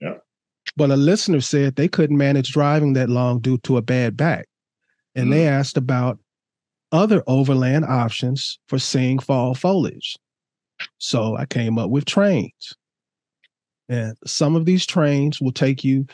[0.00, 0.16] Yeah.
[0.76, 4.48] But a listener said they couldn't manage driving that long due to a bad back,
[5.20, 5.34] and mm.
[5.34, 6.18] they asked about
[6.92, 10.16] other overland options for seeing fall foliage.
[10.98, 12.74] So I came up with trains.
[13.88, 16.06] And some of these trains will take you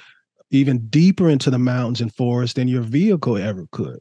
[0.50, 3.98] even deeper into the mountains and forest than your vehicle ever could.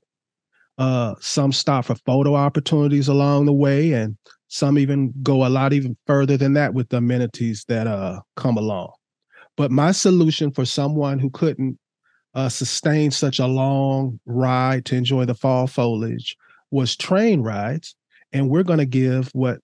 [0.77, 5.71] Uh, some stop for photo opportunities along the way, and some even go a lot
[5.71, 8.91] even further than that with the amenities that uh, come along.
[9.55, 11.79] But my solution for someone who couldn't
[12.35, 16.35] uh, sustain such a long ride to enjoy the fall foliage
[16.69, 17.95] was train rides.
[18.33, 19.59] And we're going to give what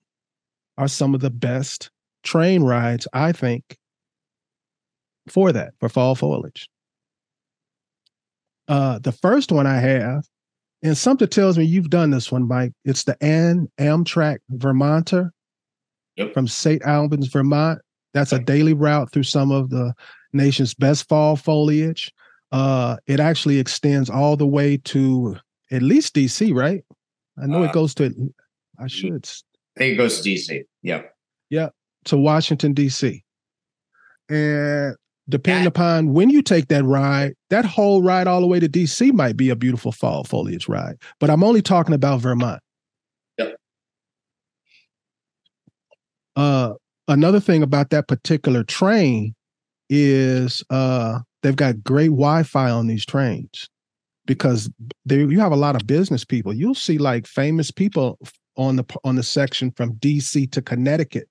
[0.78, 1.92] are some of the best
[2.24, 3.78] train rides, I think,
[5.28, 6.70] for that, for fall foliage.
[8.68, 10.24] Uh, the first one I have,
[10.82, 12.72] and something tells me you've done this one, Mike.
[12.86, 15.32] It's the Ann Amtrak Vermonter
[16.16, 16.34] yep.
[16.34, 16.82] from St.
[16.84, 17.80] Albans, Vermont.
[18.14, 19.94] That's a daily route through some of the
[20.34, 22.12] nation's best fall foliage.
[22.52, 25.38] Uh, it actually extends all the way to
[25.72, 26.84] at least DC, right?
[27.42, 28.14] I know uh, it goes to.
[28.80, 29.30] I should.
[29.78, 30.64] I think it goes to DC.
[30.84, 31.16] Yep.
[31.50, 31.74] Yep.
[32.06, 33.24] To Washington D.C.
[34.30, 34.96] And
[35.30, 39.14] depending upon when you take that ride, that whole ride all the way to DC
[39.14, 40.98] might be a beautiful fall foliage ride.
[41.20, 42.62] But I'm only talking about Vermont.
[43.38, 43.56] Yep.
[46.36, 46.74] Uh,
[47.08, 49.36] another thing about that particular train
[49.90, 53.70] is uh, they've got great Wi-Fi on these trains
[54.26, 54.70] because
[55.06, 56.54] they, you have a lot of business people.
[56.54, 58.20] You'll see like famous people
[58.58, 61.28] on the on the section from DC to Connecticut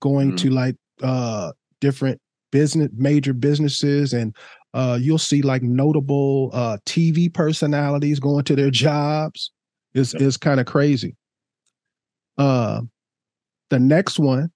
[0.00, 0.36] going mm-hmm.
[0.36, 2.20] to like uh different
[2.52, 4.34] business major businesses and
[4.74, 9.50] uh you'll see like notable uh TV personalities going to their jobs
[9.94, 10.22] is yep.
[10.22, 11.16] is kind of crazy.
[12.38, 12.82] Uh
[13.70, 14.50] the next one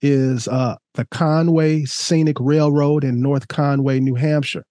[0.00, 4.64] is uh the Conway Scenic Railroad in North Conway, New Hampshire.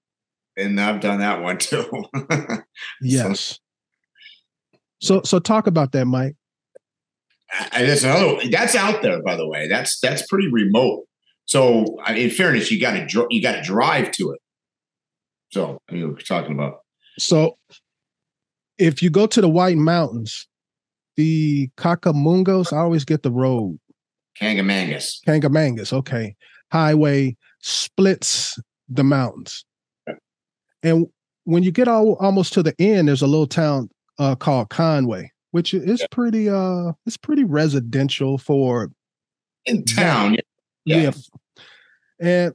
[0.57, 1.89] And I've done that one too.
[3.01, 3.59] yes.
[4.99, 6.35] So so talk about that, Mike.
[7.71, 8.39] that's another.
[8.51, 9.69] That's out there, by the way.
[9.69, 11.05] That's that's pretty remote.
[11.45, 14.41] So, in fairness, you got to you got to drive to it.
[15.53, 16.79] So, I mean, we're talking about.
[17.17, 17.57] So,
[18.77, 20.45] if you go to the White Mountains,
[21.15, 23.79] the Cacamungus, I always get the road.
[24.41, 25.19] Kancamagus.
[25.25, 25.93] Kancamagus.
[25.93, 26.35] Okay,
[26.71, 28.59] highway splits
[28.89, 29.65] the mountains,
[30.83, 31.07] and
[31.43, 35.31] when you get all, almost to the end, there's a little town uh, called Conway
[35.51, 36.07] which is yeah.
[36.11, 38.91] pretty uh it's pretty residential for
[39.65, 40.37] in town.
[40.85, 40.97] Yeah.
[40.97, 41.11] yeah.
[42.19, 42.53] And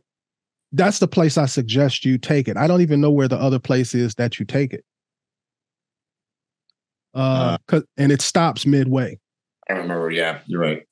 [0.72, 2.56] that's the place I suggest you take it.
[2.56, 4.84] I don't even know where the other place is that you take it.
[7.14, 9.18] Uh, uh and it stops midway.
[9.68, 10.82] I remember, yeah, you're right.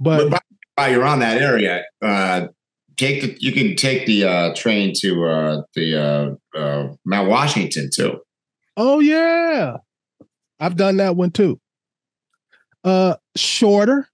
[0.00, 0.42] But, but
[0.74, 2.48] while you're on that area, uh
[2.96, 5.96] take the you can take the uh train to uh the
[6.54, 8.20] uh, uh Mount Washington too.
[8.76, 9.76] Oh yeah.
[10.60, 11.60] I've done that one too.
[12.82, 14.08] Uh, shorter.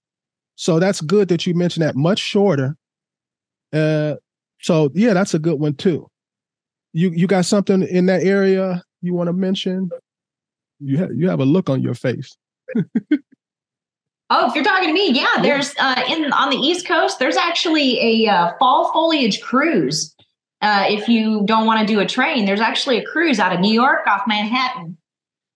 [0.55, 1.95] So that's good that you mentioned that.
[1.95, 2.75] Much shorter.
[3.73, 4.15] Uh,
[4.61, 6.07] so yeah, that's a good one too.
[6.93, 9.89] You you got something in that area you want to mention?
[10.79, 12.35] You have you have a look on your face.
[14.33, 17.19] Oh, if you're talking to me, yeah, there's uh, in on the East Coast.
[17.19, 20.15] There's actually a uh, fall foliage cruise.
[20.61, 23.59] Uh, if you don't want to do a train, there's actually a cruise out of
[23.59, 24.97] New York off Manhattan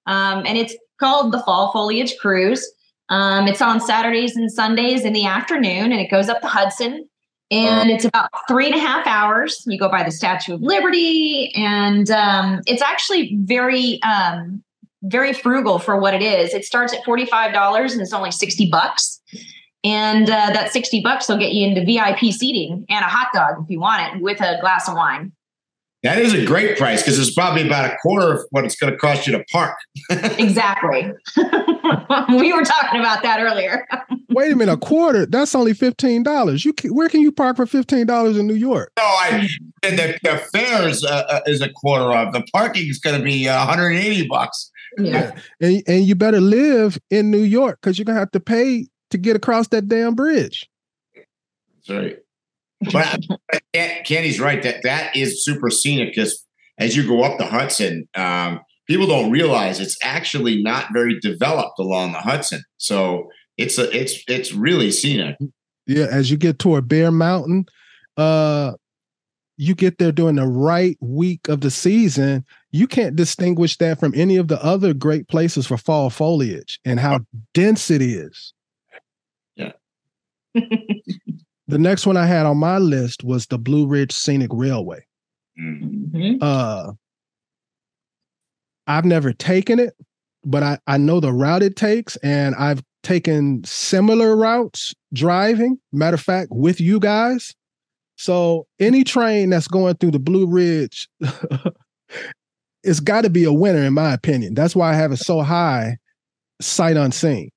[0.06, 2.66] um, and it's called the Fall Foliage Cruise.
[3.10, 7.08] Um, it's on Saturdays and Sundays in the afternoon, and it goes up the Hudson.
[7.52, 9.64] And it's about three and a half hours.
[9.68, 14.64] You go by the Statue of Liberty, and um, it's actually very, um,
[15.06, 16.54] very frugal for what it is.
[16.54, 19.22] It starts at forty five dollars, and it's only sixty bucks.
[19.84, 23.64] And uh, that sixty bucks will get you into VIP seating and a hot dog
[23.64, 25.32] if you want it, with a glass of wine.
[26.06, 28.94] That is a great price because it's probably about a quarter of what it's going
[28.94, 29.76] to cost you to park.
[30.12, 31.12] exactly.
[32.30, 33.88] we were talking about that earlier.
[34.30, 35.26] Wait a minute, a quarter?
[35.26, 36.64] That's only fifteen dollars.
[36.64, 38.92] You can, where can you park for fifteen dollars in New York?
[38.98, 39.48] No, I
[39.82, 43.24] the, the fare is, uh, uh is a quarter of the parking is going to
[43.24, 44.70] be uh, one hundred and eighty bucks.
[44.98, 48.88] Yeah, and and you better live in New York because you're gonna have to pay
[49.12, 50.70] to get across that damn bridge.
[51.88, 52.20] That's right
[52.92, 53.22] but
[54.06, 56.46] Candi's right that that is super scenic because
[56.78, 61.80] as you go up the Hudson, um, people don't realize it's actually not very developed
[61.80, 62.62] along the Hudson.
[62.78, 65.38] So it's a, it's it's really scenic.
[65.88, 67.66] Yeah, as you get toward Bear Mountain,
[68.18, 68.74] uh,
[69.58, 74.14] you get there during the right week of the season, you can't distinguish that from
[74.16, 77.20] any of the other great places for fall foliage and how
[77.54, 78.54] dense it is.
[79.56, 79.72] Yeah.
[80.54, 85.06] the next one I had on my list was the Blue Ridge Scenic Railway.
[85.60, 86.38] Mm-hmm.
[86.42, 86.92] Uh,
[88.88, 89.94] I've never taken it,
[90.44, 95.80] but I, I know the route it takes, and I've taken similar routes driving.
[95.94, 97.54] Matter of fact, with you guys.
[98.18, 101.10] So any train that's going through the Blue Ridge,
[102.84, 104.54] it's got to be a winner, in my opinion.
[104.54, 105.98] That's why I have it so high,
[106.62, 107.50] sight unseen.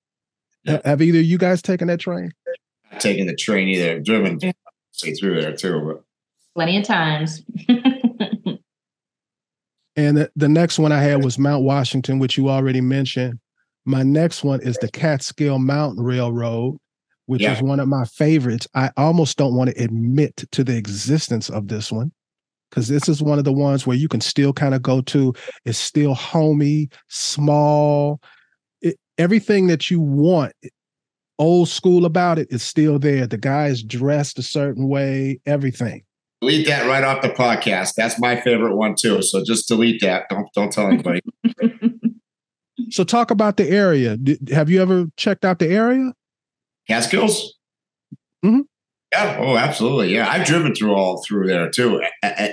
[0.64, 0.80] Yeah.
[0.84, 2.32] Have either you guys taken that train?
[2.98, 4.00] taken the train either.
[4.00, 4.38] Driven
[4.92, 6.02] straight through there too, but
[6.54, 7.42] plenty of times.
[9.96, 13.38] and the, the next one I had was Mount Washington, which you already mentioned.
[13.84, 16.78] My next one is the Catskill Mountain Railroad,
[17.28, 17.52] which yeah.
[17.52, 18.66] is one of my favorites.
[18.74, 22.10] I almost don't want to admit to the existence of this one
[22.70, 25.34] because this is one of the ones where you can still kind of go to.
[25.66, 28.22] It's still homey, small.
[28.80, 30.54] It, everything that you want
[31.38, 33.26] old school about it is still there.
[33.26, 36.04] The guy is dressed a certain way, everything.
[36.40, 37.92] Delete that right off the podcast.
[37.94, 39.20] That's my favorite one too.
[39.20, 40.30] So just delete that.
[40.30, 41.20] Don't don't tell anybody.
[42.88, 44.16] so talk about the area.
[44.50, 46.14] Have you ever checked out the area?
[46.88, 47.54] Catskills.
[48.44, 48.60] Mm-hmm.
[49.12, 49.36] Yeah.
[49.40, 50.14] Oh, absolutely.
[50.14, 52.02] Yeah, I've driven through all through there too.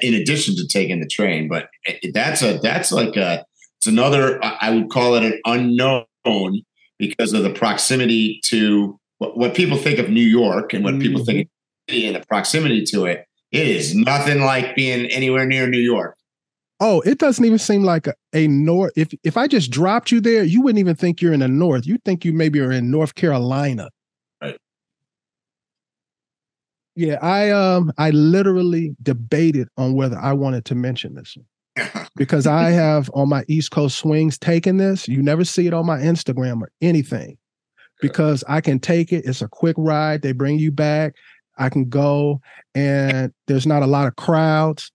[0.02, 1.68] In addition to taking the train, but
[2.14, 3.46] that's a that's like a
[3.80, 4.40] it's another.
[4.44, 6.64] I would call it an unknown
[6.98, 11.50] because of the proximity to what, people think of New York and what people think
[11.90, 12.08] mm-hmm.
[12.08, 13.26] and the proximity to it.
[13.52, 16.18] It is nothing like being anywhere near New York.
[16.82, 18.92] Oh, it doesn't even seem like a, a north.
[18.98, 21.86] If if I just dropped you there, you wouldn't even think you're in the north.
[21.86, 23.90] You think you maybe are in North Carolina.
[24.42, 24.58] Right.
[26.96, 31.38] Yeah, I um I literally debated on whether I wanted to mention this
[32.16, 35.08] because I have on my East Coast swings taken this.
[35.08, 37.38] You never see it on my Instagram or anything
[38.02, 39.26] because I can take it.
[39.26, 40.22] It's a quick ride.
[40.22, 41.16] They bring you back.
[41.58, 42.42] I can go
[42.74, 44.92] and there's not a lot of crowds.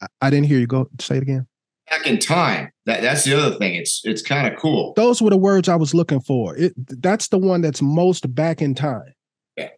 [0.00, 1.46] I, I didn't hear you go say it again.
[1.90, 2.70] Back in time.
[2.86, 3.74] That that's the other thing.
[3.74, 4.92] It's it's kind of cool.
[4.94, 6.56] Those were the words I was looking for.
[6.56, 9.12] It that's the one that's most back in time.
[9.56, 9.68] Yeah.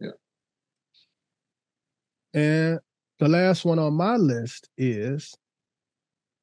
[0.00, 0.10] Yeah.
[2.34, 2.78] And
[3.18, 5.34] the last one on my list is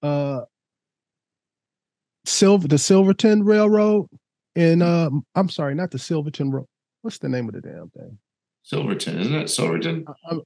[0.02, 0.42] uh
[2.26, 4.08] Silver the Silverton Railroad
[4.56, 6.68] and uh I'm sorry, not the Silverton Road.
[7.02, 8.18] What's the name of the damn thing?
[8.64, 9.50] Silverton, isn't it?
[9.50, 10.06] Silverton?
[10.30, 10.38] Uh,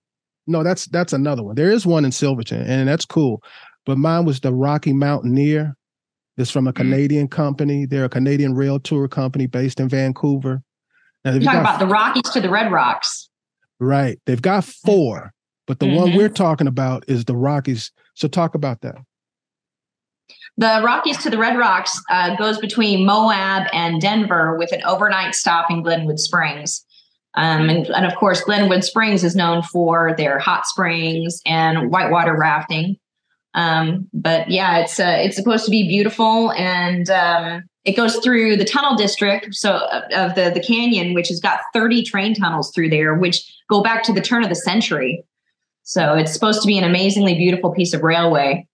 [0.48, 1.56] no, that's that's another one.
[1.56, 3.42] There is one in Silverton, and that's cool.
[3.86, 5.76] But mine was the Rocky Mountaineer.
[6.38, 6.78] It's from a mm.
[6.78, 7.36] Canadian mm-hmm.
[7.36, 7.86] company.
[7.86, 10.62] They're a Canadian rail tour company based in Vancouver.
[11.24, 13.30] Now, You're talking got, about the Rockies to the Red Rocks.
[13.80, 14.20] Right.
[14.26, 15.34] They've got four,
[15.68, 15.96] but the mm-hmm.
[15.96, 17.92] one we're talking about is the Rockies.
[18.16, 18.96] So talk about that.
[20.58, 25.36] The Rockies to the Red Rocks uh, goes between Moab and Denver with an overnight
[25.36, 26.86] stop in Glenwood Springs.
[27.36, 32.38] Um, and, and, of course, Glenwood Springs is known for their hot springs and whitewater
[32.38, 32.98] rafting.
[33.56, 38.56] Um, but yeah, it's uh, it's supposed to be beautiful, and um, it goes through
[38.56, 39.78] the tunnel district so
[40.14, 44.04] of the the canyon, which has got 30 train tunnels through there, which go back
[44.04, 45.24] to the turn of the century.
[45.84, 48.66] So it's supposed to be an amazingly beautiful piece of railway.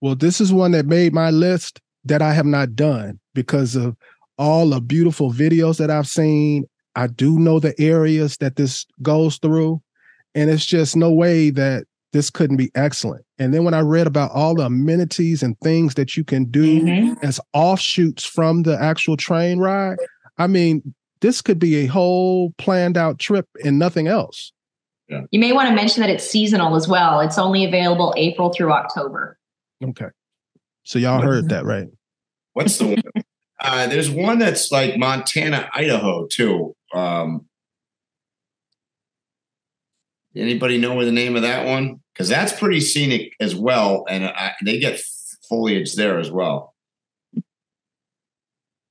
[0.00, 3.96] Well, this is one that made my list that I have not done because of
[4.36, 6.66] all the beautiful videos that I've seen.
[6.94, 9.80] I do know the areas that this goes through,
[10.34, 13.24] and it's just no way that this couldn't be excellent.
[13.38, 16.82] And then when I read about all the amenities and things that you can do
[16.82, 17.24] mm-hmm.
[17.24, 19.98] as offshoots from the actual train ride,
[20.38, 24.52] I mean, this could be a whole planned out trip and nothing else.
[25.08, 25.22] Yeah.
[25.30, 27.20] You may want to mention that it's seasonal as well.
[27.20, 29.38] It's only available April through October.
[29.82, 30.08] Okay.
[30.84, 31.88] So y'all heard that, right?
[32.52, 33.02] What's the one?
[33.60, 36.74] uh, there's one that's like Montana, Idaho, too.
[36.94, 37.47] Um,
[40.38, 42.00] anybody know the name of that one?
[42.12, 45.00] Because that's pretty scenic as well, and I, they get
[45.48, 46.74] foliage there as well.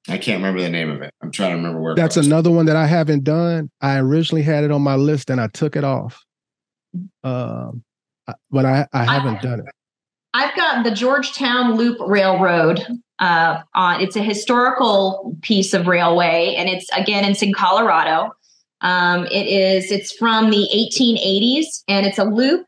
[0.09, 1.13] I can't remember the name of it.
[1.21, 1.95] I'm trying to remember where.
[1.95, 3.69] That's another one that I haven't done.
[3.81, 6.23] I originally had it on my list and I took it off.
[7.23, 7.83] Um,
[8.49, 9.65] but I, I haven't I, done it.
[10.33, 12.85] I've got the Georgetown Loop Railroad
[13.19, 14.01] uh, on.
[14.01, 18.31] It's a historical piece of railway, and it's again it's in Colorado.
[18.81, 22.65] Um, it is it's from the 1880s, and it's a loop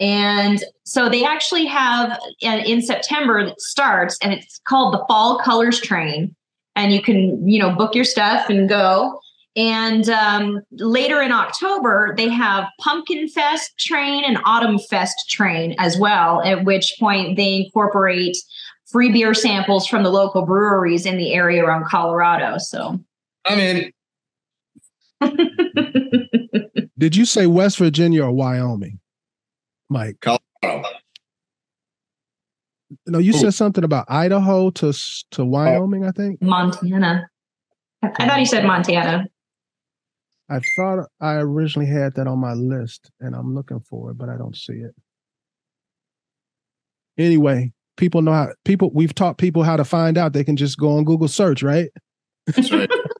[0.00, 5.38] And so they actually have uh, in September that starts, and it's called the Fall
[5.38, 6.34] Colors Train.
[6.76, 9.18] And you can, you know, book your stuff and go.
[9.56, 15.98] And um, later in October, they have Pumpkin Fest train and Autumn Fest train as
[15.98, 18.36] well, at which point they incorporate
[18.86, 22.58] free beer samples from the local breweries in the area around Colorado.
[22.58, 23.00] So
[23.46, 23.92] I'm in.
[26.98, 29.00] Did you say West Virginia or Wyoming,
[29.88, 30.16] Mike?
[30.20, 30.88] Colorado.
[33.06, 33.38] No, you Ooh.
[33.38, 35.44] said something about Idaho to to oh.
[35.44, 36.04] Wyoming.
[36.04, 37.28] I think Montana.
[38.02, 39.26] I thought you said Montana.
[40.50, 44.28] I thought I originally had that on my list, and I'm looking for it, but
[44.28, 44.94] I don't see it.
[47.18, 50.32] Anyway, people know how people we've taught people how to find out.
[50.32, 51.90] They can just go on Google search, right?
[52.46, 52.90] That's right.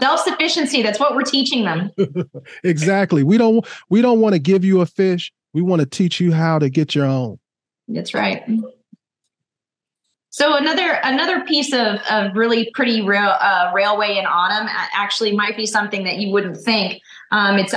[0.00, 1.90] self-sufficiency that's what we're teaching them.
[2.64, 3.22] Exactly.
[3.22, 5.32] We don't we don't want to give you a fish.
[5.52, 7.38] We want to teach you how to get your own.
[7.88, 8.42] That's right.
[10.30, 15.56] So another another piece of, of really pretty rail, uh, railway in autumn actually might
[15.56, 17.00] be something that you wouldn't think.
[17.32, 17.74] Um, it's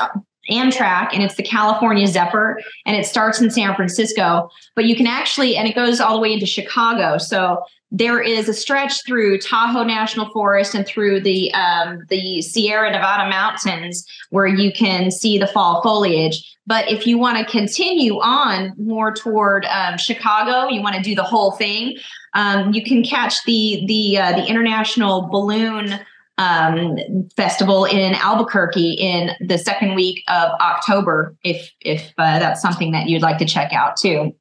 [0.51, 5.07] Amtrak and it's the California Zephyr and it starts in San Francisco, but you can
[5.07, 7.17] actually, and it goes all the way into Chicago.
[7.17, 7.63] So
[7.95, 13.29] there is a stretch through Tahoe National Forest and through the um, the Sierra Nevada
[13.29, 16.57] mountains where you can see the fall foliage.
[16.65, 21.13] But if you want to continue on more toward um, Chicago, you want to do
[21.13, 21.97] the whole thing.
[22.33, 25.99] Um, you can catch the the uh, the International Balloon
[26.39, 26.97] um,
[27.35, 31.35] Festival in Albuquerque in the second week of October.
[31.43, 34.35] If if uh, that's something that you'd like to check out too,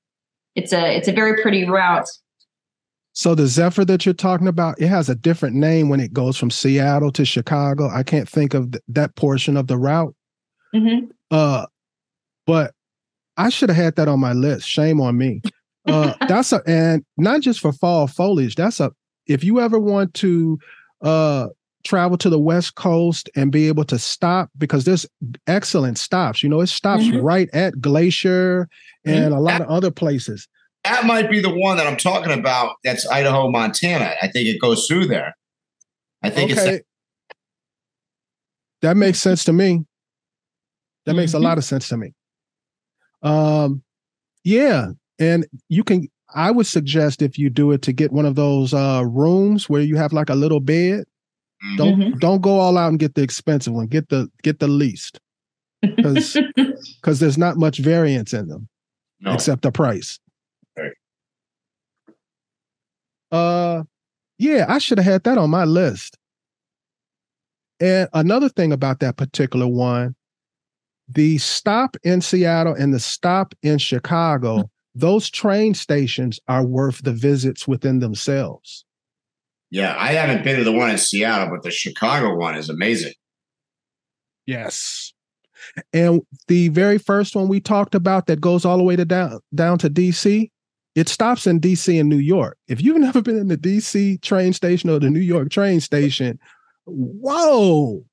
[0.54, 2.08] it's a it's a very pretty route.
[3.14, 6.38] So the Zephyr that you're talking about, it has a different name when it goes
[6.38, 7.88] from Seattle to Chicago.
[7.88, 10.14] I can't think of th- that portion of the route.
[10.74, 11.06] Mm-hmm.
[11.30, 11.66] Uh,
[12.46, 12.72] but
[13.36, 14.66] I should have had that on my list.
[14.66, 15.42] Shame on me.
[15.86, 18.54] Uh, that's a and not just for fall foliage.
[18.54, 18.92] That's a
[19.26, 20.58] if you ever want to
[21.02, 21.48] uh
[21.84, 25.04] travel to the west coast and be able to stop because there's
[25.46, 26.42] excellent stops.
[26.42, 27.20] You know, it stops mm-hmm.
[27.20, 28.68] right at Glacier
[29.04, 29.34] and mm-hmm.
[29.34, 30.48] a lot of other places
[30.84, 32.76] that might be the one that I'm talking about.
[32.84, 34.14] That's Idaho, Montana.
[34.20, 35.36] I think it goes through there.
[36.22, 36.74] I think okay.
[36.74, 36.86] it's.
[38.82, 39.84] That makes sense to me.
[41.04, 41.18] That mm-hmm.
[41.18, 41.44] makes a mm-hmm.
[41.44, 42.14] lot of sense to me.
[43.22, 43.82] Um,
[44.44, 46.08] yeah, and you can.
[46.34, 49.82] I would suggest if you do it to get one of those uh rooms where
[49.82, 51.04] you have like a little bed.
[51.64, 51.76] Mm-hmm.
[51.76, 52.18] Don't mm-hmm.
[52.18, 53.86] don't go all out and get the expensive one.
[53.86, 55.20] Get the get the least
[55.82, 56.36] because
[57.00, 58.68] because there's not much variance in them
[59.20, 59.32] no.
[59.32, 60.18] except the price.
[63.32, 63.82] Uh,
[64.38, 66.18] yeah, I should have had that on my list.
[67.80, 70.14] And another thing about that particular one,
[71.08, 74.66] the stop in Seattle and the stop in Chicago, mm-hmm.
[74.94, 78.84] those train stations are worth the visits within themselves.
[79.70, 83.14] Yeah, I haven't been to the one in Seattle, but the Chicago one is amazing.
[84.46, 85.12] Yes.
[85.92, 89.40] And the very first one we talked about that goes all the way to down
[89.54, 90.50] down to DC,
[90.94, 92.58] it stops in DC and New York.
[92.68, 96.38] If you've never been in the DC train station or the New York train station,
[96.86, 98.04] whoa.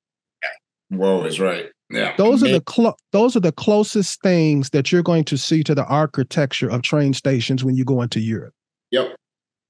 [0.88, 1.66] Whoa is right.
[1.90, 2.14] Yeah.
[2.16, 5.74] Those are the clo- those are the closest things that you're going to see to
[5.74, 8.54] the architecture of train stations when you go into Europe.
[8.92, 9.16] Yep.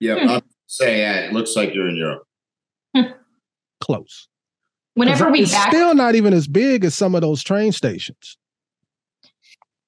[0.01, 0.19] Yep.
[0.19, 0.29] Hmm.
[0.29, 2.25] I'll say yeah, it looks like you're in Europe.
[3.81, 4.29] Close.
[4.95, 8.37] Whenever we it's back- still not even as big as some of those train stations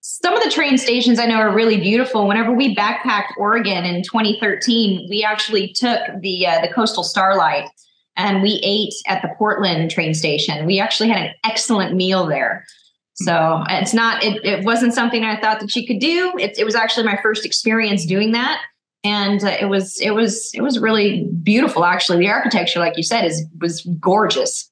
[0.03, 2.27] some of the train stations I know are really beautiful.
[2.27, 7.69] Whenever we backpacked Oregon in 2013, we actually took the uh, the coastal starlight
[8.17, 10.67] and we ate at the Portland train station.
[10.67, 12.67] We actually had an excellent meal there.
[13.15, 16.33] So it's not it, it wasn't something I thought that you could do.
[16.37, 18.61] It, it was actually my first experience doing that,
[19.05, 21.85] and uh, it was it was it was really beautiful.
[21.85, 24.69] Actually, the architecture, like you said, is was gorgeous.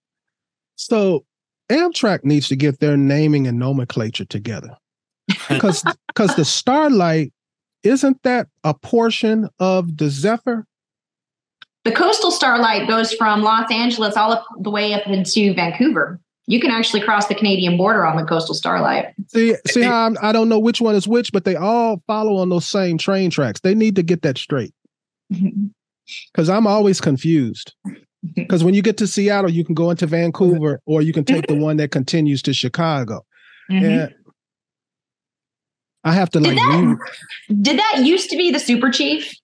[0.75, 1.25] So
[1.71, 4.77] Amtrak needs to get their naming and nomenclature together
[5.49, 7.33] because because the starlight
[7.83, 10.67] isn't that a portion of the Zephyr?
[11.85, 16.21] The coastal starlight goes from Los Angeles all up the way up into Vancouver.
[16.47, 19.15] You can actually cross the Canadian border on the coastal starlight.
[19.29, 22.03] See, see how I'm, I do not know which one is which, but they all
[22.07, 23.61] follow on those same train tracks.
[23.61, 24.75] They need to get that straight.
[26.33, 27.75] Because I'm always confused.
[28.35, 31.47] Because when you get to Seattle, you can go into Vancouver, or you can take
[31.47, 33.25] the one that continues to Chicago.
[33.71, 33.85] Mm-hmm.
[33.85, 34.15] And
[36.05, 36.57] I have to did like.
[36.57, 36.99] That,
[37.63, 39.35] did that used to be the super chief?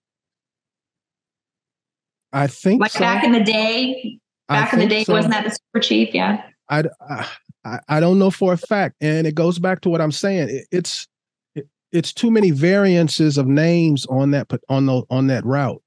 [2.32, 3.00] I think like so.
[3.00, 4.18] back in the day.
[4.48, 5.12] Back in the day, so.
[5.12, 6.14] wasn't that the super chief?
[6.14, 6.42] Yeah.
[6.68, 7.26] I, uh,
[7.64, 10.48] I I don't know for a fact, and it goes back to what I'm saying.
[10.48, 11.06] It, it's
[11.54, 15.82] it, it's too many variances of names on that on the on that route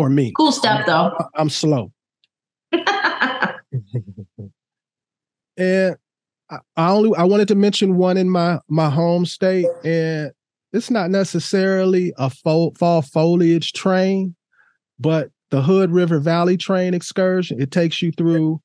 [0.00, 0.32] for me.
[0.36, 1.12] Cool stuff, though.
[1.34, 1.92] I'm slow.
[2.72, 2.86] and
[6.50, 10.32] I, I only I wanted to mention one in my my home state, and
[10.72, 14.34] it's not necessarily a fall, fall foliage train,
[14.98, 17.60] but the Hood River Valley train excursion.
[17.60, 18.60] It takes you through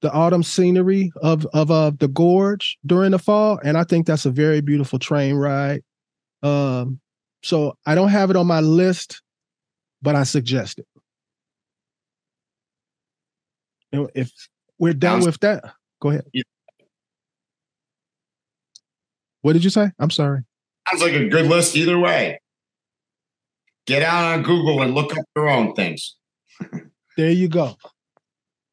[0.00, 4.26] the autumn scenery of of uh, the gorge during the fall, and I think that's
[4.26, 5.82] a very beautiful train ride.
[6.42, 7.00] Um,
[7.42, 9.22] so I don't have it on my list,
[10.02, 10.86] but I suggest it.
[14.14, 14.32] if
[14.78, 15.62] we're done with that,
[16.00, 16.24] go ahead.
[19.44, 19.90] What did you say?
[19.98, 20.40] I'm sorry.
[20.88, 22.40] Sounds like a good list either way.
[23.86, 26.16] Get out on Google and look up your own things.
[27.18, 27.76] there you go.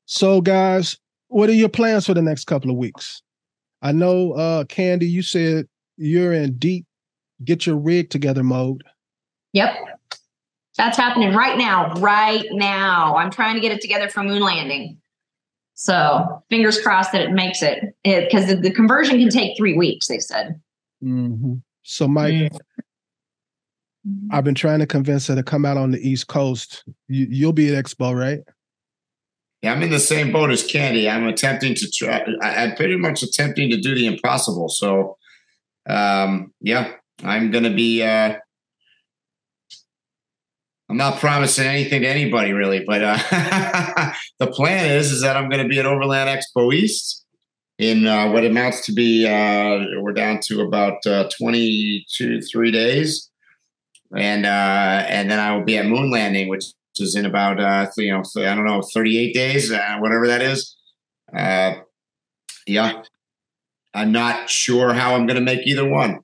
[0.06, 3.22] So, guys, what are your plans for the next couple of weeks?
[3.82, 5.68] I know, uh, Candi, you said
[5.98, 6.86] you're in deep
[7.44, 8.82] get your rig together mode.
[9.52, 9.76] Yep.
[10.78, 11.92] That's happening right now.
[11.96, 13.18] Right now.
[13.18, 15.01] I'm trying to get it together for moon landing.
[15.74, 20.08] So fingers crossed that it makes it because the, the, conversion can take three weeks,
[20.08, 20.62] they said.
[21.04, 21.56] Mm-hmm.
[21.84, 24.28] So, Mike, mm-hmm.
[24.32, 26.84] I've been trying to convince her to come out on the East Coast.
[27.08, 28.42] You, you'll be at Expo, right?
[29.62, 31.12] Yeah, I'm in the same boat as Candi.
[31.12, 32.26] I'm attempting to try.
[32.42, 34.70] I, am pretty much attempting to do the impossible.
[34.70, 35.18] So,
[35.88, 36.94] um, yeah,
[37.24, 38.38] I'm going to be uh,
[40.92, 43.16] I'm not promising anything to anybody really, but uh,
[44.40, 47.26] the plan is is that I'm going to be at Overland Expo East
[47.78, 53.32] in uh, what amounts to be uh, we're down to about uh, 22 three days,
[54.18, 56.66] and uh, and then I will be at Moon Landing, which
[56.98, 60.76] is in about uh, you know I don't know 38 days, whatever that is.
[62.68, 63.02] yeah,
[63.94, 66.20] I'm not sure how I'm going to make either one.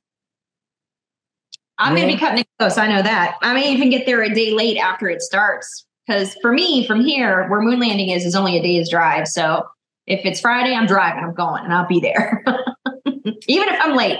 [1.80, 2.78] I'm going to be cutting it close.
[2.78, 3.38] I know that.
[3.42, 5.86] I may even get there a day late after it starts.
[6.08, 9.28] Because for me, from here, where moon landing is, is only a day's drive.
[9.28, 9.64] So
[10.06, 12.44] if it's Friday, I'm driving, I'm going, and I'll be there,
[13.48, 14.20] even if I'm late.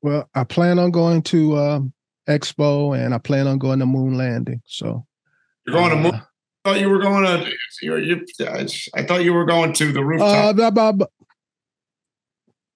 [0.00, 1.92] Well, I plan on going to um,
[2.26, 4.62] Expo, and I plan on going to moon landing.
[4.64, 5.06] So
[5.66, 6.14] you're going uh, to moon.
[6.64, 7.52] I thought you were going to.
[7.82, 8.26] You, you,
[8.94, 10.44] I thought you were going to the rooftop.
[10.44, 11.06] Uh, blah, blah, blah.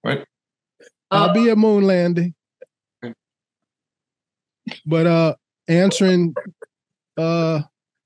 [0.01, 0.25] What?
[1.09, 2.35] I'll be at moon landing
[4.85, 5.35] but uh
[5.67, 6.33] answering
[7.17, 7.61] uh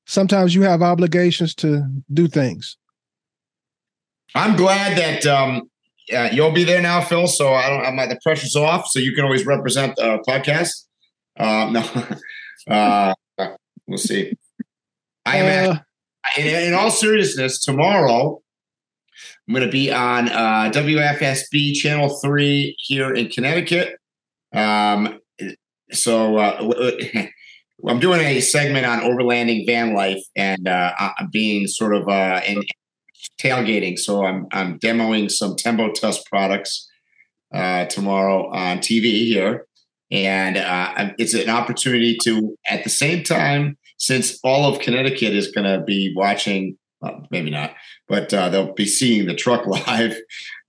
[0.06, 2.78] sometimes you have obligations to do things.
[4.36, 5.70] I'm glad that um
[6.14, 9.14] uh, you'll be there now phil so i don't i'm the pressure's off so you
[9.14, 10.86] can always represent the uh, podcast.
[11.40, 11.74] Um
[12.68, 13.14] no uh
[13.88, 14.34] we'll see.
[15.26, 15.80] I am uh,
[16.38, 18.42] in, in, all seriousness tomorrow
[19.48, 23.98] i'm going to be on uh wfsb channel 3 here in connecticut.
[24.54, 25.20] Um
[25.94, 26.72] so uh,
[27.88, 30.94] I'm doing a segment on overlanding van life and uh,
[31.32, 32.64] being sort of uh, in
[33.40, 33.98] tailgating.
[33.98, 36.90] So I'm I'm demoing some Tembo Tusk products
[37.54, 39.68] uh, tomorrow on TV here,
[40.12, 45.52] and uh, it's an opportunity to at the same time since all of Connecticut is
[45.52, 46.78] going to be watching.
[47.02, 47.76] Well, maybe not,
[48.08, 50.16] but uh, they'll be seeing the truck live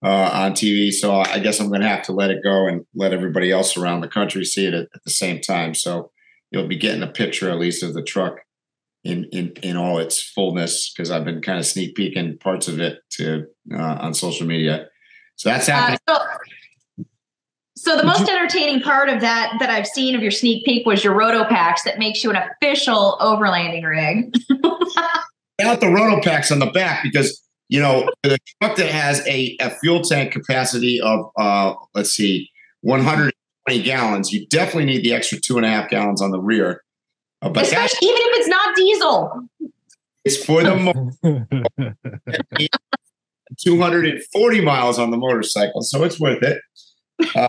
[0.05, 0.93] uh, on TV.
[0.93, 3.77] So I guess I'm going to have to let it go and let everybody else
[3.77, 5.73] around the country see it at, at, the same time.
[5.75, 6.11] So
[6.51, 8.41] you'll be getting a picture at least of the truck
[9.03, 12.81] in in in all its fullness because I've been kind of sneak peeking parts of
[12.81, 14.89] it to uh, on social media.
[15.37, 15.99] So that's uh, happening.
[16.07, 17.05] Uh, so,
[17.77, 21.03] so the most entertaining part of that that I've seen of your sneak peek was
[21.03, 24.35] your roto packs that makes you an official overlanding rig.
[25.63, 29.57] Out the roto packs on the back because you know, the truck that has a,
[29.61, 32.51] a fuel tank capacity of, uh, let's see,
[32.83, 36.83] 120 gallons, you definitely need the extra two and a half gallons on the rear.
[37.43, 39.49] Uh, but Especially even if it's not diesel.
[40.25, 41.89] It's for the
[43.59, 46.61] 240 miles on the motorcycle, so it's worth it.
[47.35, 47.49] Uh,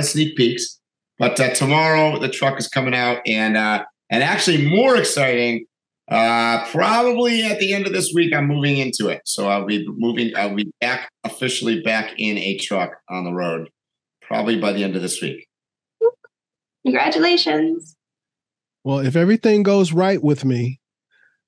[0.00, 0.80] sneak peeks.
[1.18, 5.66] But uh, tomorrow the truck is coming out, and uh, and actually more exciting
[6.08, 9.22] uh, probably at the end of this week, I'm moving into it.
[9.24, 13.70] So I'll be moving, I'll be back officially back in a truck on the road,
[14.20, 15.48] probably by the end of this week.
[16.84, 17.96] Congratulations.
[18.84, 20.80] Well, if everything goes right with me,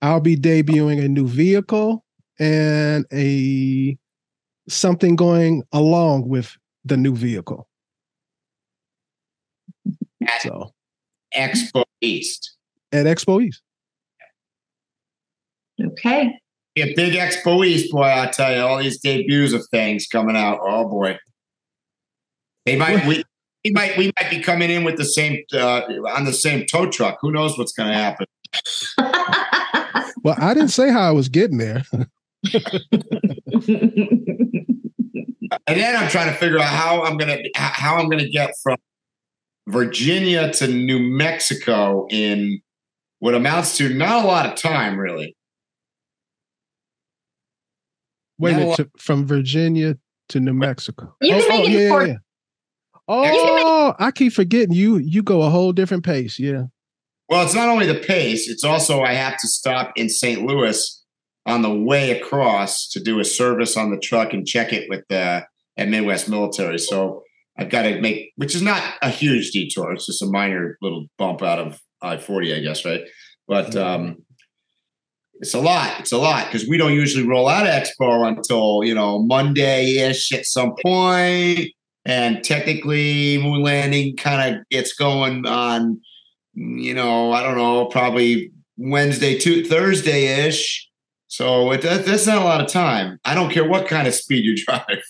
[0.00, 2.04] I'll be debuting a new vehicle
[2.38, 3.98] and a
[4.68, 7.68] something going along with the new vehicle.
[10.26, 10.72] At so
[11.34, 12.56] Expo East.
[12.92, 13.62] At Expo East.
[15.84, 16.38] Okay.
[16.78, 20.58] A big Expo East, boy, I tell you, all these debuts of things coming out.
[20.62, 21.18] Oh boy.
[22.66, 23.22] They might we,
[23.64, 26.90] we might we might be coming in with the same uh, on the same tow
[26.90, 27.18] truck.
[27.20, 28.26] Who knows what's going to happen?
[30.22, 31.84] well, I didn't say how I was getting there.
[35.66, 38.76] and then I'm trying to figure out how I'm gonna how I'm gonna get from
[39.68, 42.60] Virginia to New Mexico in
[43.18, 45.35] what amounts to not a lot of time, really.
[48.38, 49.96] Wait a minute, to, from Virginia
[50.28, 51.14] to New Mexico.
[51.20, 52.16] You can oh, make oh, it yeah, yeah.
[53.08, 54.98] Oh, I keep forgetting you.
[54.98, 56.38] You go a whole different pace.
[56.38, 56.64] Yeah.
[57.28, 60.42] Well, it's not only the pace; it's also I have to stop in St.
[60.42, 61.04] Louis
[61.44, 65.04] on the way across to do a service on the truck and check it with
[65.08, 65.44] the
[65.76, 66.78] at Midwest Military.
[66.78, 67.22] So
[67.56, 69.92] I've got to make, which is not a huge detour.
[69.92, 73.02] It's just a minor little bump out of I forty, I guess, right?
[73.46, 73.78] But mm-hmm.
[73.78, 74.16] um,
[75.40, 76.00] it's a lot.
[76.00, 80.32] It's a lot because we don't usually roll out Expo until you know Monday ish
[80.32, 81.70] at some point,
[82.04, 86.00] and technically moon landing kind of gets going on.
[86.54, 90.88] You know, I don't know, probably Wednesday to Thursday ish.
[91.28, 93.18] So it, that's not a lot of time.
[93.24, 95.02] I don't care what kind of speed you drive.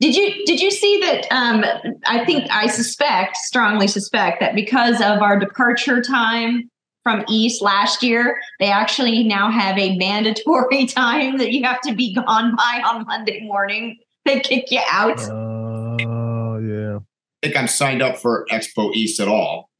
[0.00, 1.26] did you did you see that?
[1.32, 1.64] Um,
[2.06, 6.70] I think I suspect, strongly suspect that because of our departure time
[7.08, 11.94] from East last year, they actually now have a mandatory time that you have to
[11.94, 13.96] be gone by on Monday morning.
[14.26, 15.18] They kick you out.
[15.30, 16.98] Oh uh, yeah.
[16.98, 19.70] I think I'm signed up for Expo East at all.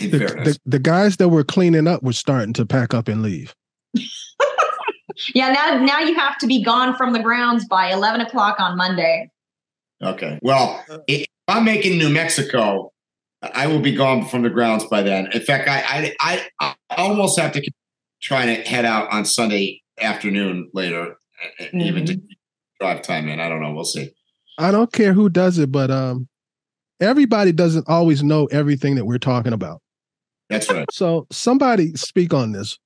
[0.00, 3.54] The, the, the guys that were cleaning up were starting to pack up and leave.
[5.36, 8.76] yeah, now now you have to be gone from the grounds by eleven o'clock on
[8.76, 9.30] Monday.
[10.02, 10.40] Okay.
[10.42, 12.90] Well, if I'm making New Mexico,
[13.54, 15.28] I will be gone from the grounds by then.
[15.32, 17.70] In fact, I I, I almost have to
[18.22, 21.16] try to head out on Sunday afternoon later,
[21.60, 21.80] mm-hmm.
[21.80, 22.20] even to
[22.80, 23.40] drive time in.
[23.40, 23.72] I don't know.
[23.72, 24.10] We'll see.
[24.58, 26.28] I don't care who does it, but um,
[27.00, 29.80] everybody doesn't always know everything that we're talking about.
[30.48, 30.86] That's right.
[30.92, 32.78] So somebody speak on this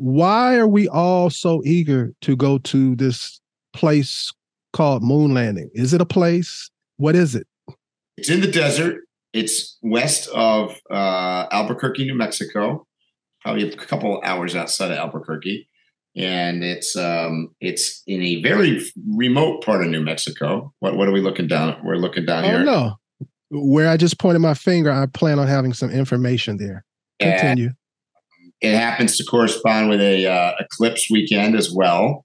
[0.00, 3.38] why are we all so eager to go to this
[3.74, 4.32] place
[4.72, 7.46] called moon landing is it a place what is it
[8.16, 9.02] it's in the desert
[9.32, 12.86] it's west of uh, albuquerque new mexico.
[13.42, 15.66] Probably a couple hours outside of albuquerque.
[16.16, 18.82] And it's um, it's in a very
[19.14, 20.72] remote part of new mexico.
[20.80, 22.64] What, what are we looking down we're looking down oh, here?
[22.64, 22.96] no
[23.50, 26.84] where i just pointed my finger i plan on having some information there.
[27.18, 27.70] Continue.
[28.62, 32.24] it happens to correspond with a uh, eclipse weekend as well,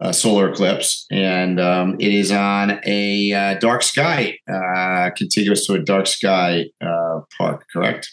[0.00, 5.74] a solar eclipse, and um, it is on a uh, dark sky, uh, contiguous to
[5.74, 7.64] a dark sky uh, park.
[7.72, 8.08] Correct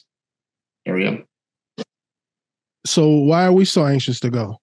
[0.85, 1.19] area.
[2.85, 4.57] So why are we so anxious to go?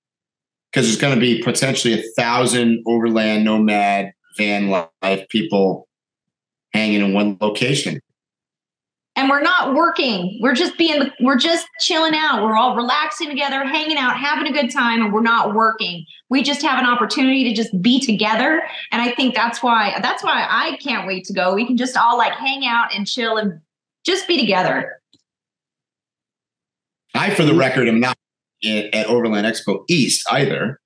[0.72, 5.88] Because there's going to be potentially a thousand overland nomad van life people
[6.72, 8.00] hanging in one location
[9.22, 10.36] and we're not working.
[10.40, 12.42] We're just being, we're just chilling out.
[12.42, 16.04] We're all relaxing together, hanging out, having a good time, and we're not working.
[16.28, 18.64] We just have an opportunity to just be together.
[18.90, 21.54] And I think that's why, that's why I can't wait to go.
[21.54, 23.60] We can just all like hang out and chill and
[24.04, 25.00] just be together.
[27.14, 28.16] I, for the record, am not
[28.64, 30.80] at Overland Expo East either.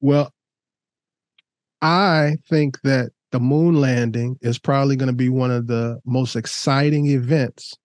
[0.00, 0.32] Well,
[1.82, 6.36] I think that the moon landing is probably going to be one of the most
[6.36, 7.76] exciting events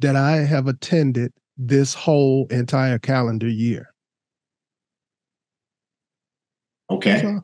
[0.00, 3.94] that I have attended this whole entire calendar year.
[6.90, 7.20] Okay.
[7.20, 7.40] So,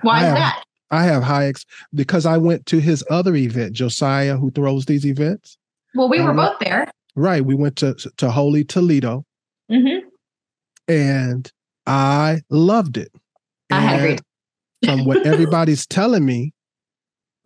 [0.00, 0.64] Why is that?
[0.90, 1.64] I have high ex
[1.94, 5.56] because I went to his other event, Josiah, who throws these events.
[5.94, 6.90] Well, we were both there.
[7.14, 7.44] Right.
[7.44, 9.24] We went to to Holy Toledo.
[9.70, 10.08] Mm-hmm.
[10.88, 11.52] And
[11.86, 13.12] I loved it.
[13.70, 14.18] I agree.
[14.84, 16.52] from what everybody's telling me,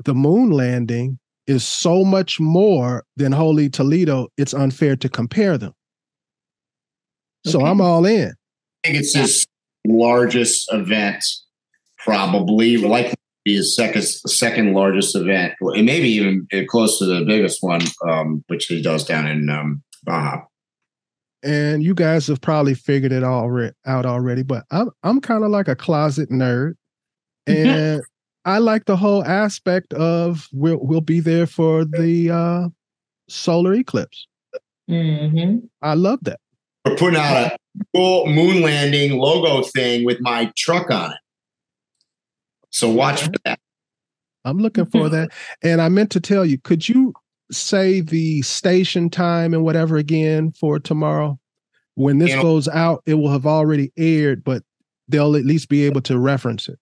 [0.07, 5.73] the moon landing is so much more than Holy Toledo, it's unfair to compare them.
[7.45, 7.69] So okay.
[7.69, 8.33] I'm all in.
[8.85, 9.47] I think it's his
[9.87, 11.24] largest event,
[11.99, 17.24] probably likely to be his second second largest event, and maybe even close to the
[17.24, 20.43] biggest one, um, which he does down in um, Baja.
[21.43, 25.45] And you guys have probably figured it all re- out already, but I'm I'm kind
[25.45, 26.74] of like a closet nerd,
[27.47, 28.03] and
[28.47, 32.68] I like the whole aspect of we'll we'll be there for the uh,
[33.28, 34.28] solar eclipse.
[34.89, 35.66] Mm-hmm.
[35.82, 36.39] I love that.
[36.85, 37.56] We're putting out a
[37.93, 41.18] cool moon landing logo thing with my truck on it.
[42.70, 43.59] So watch for that.
[44.44, 45.31] I'm looking for that.
[45.62, 47.14] And I meant to tell you, could you
[47.51, 51.40] say the station time and whatever again for tomorrow?
[51.94, 54.62] When this goes out, it will have already aired, but
[55.09, 56.78] they'll at least be able to reference it.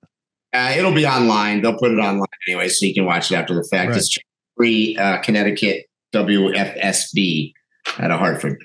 [0.54, 1.62] Uh, it'll be online.
[1.62, 3.90] They'll put it online anyway, so you can watch it after the fact.
[3.90, 3.98] Right.
[3.98, 4.16] It's
[4.56, 7.52] free uh, Connecticut WFSB
[7.98, 8.64] out of Hartford.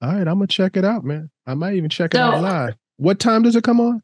[0.00, 1.30] All right, I'm gonna check it out, man.
[1.46, 2.74] I might even check it so, out live.
[2.96, 4.02] What time does it come on?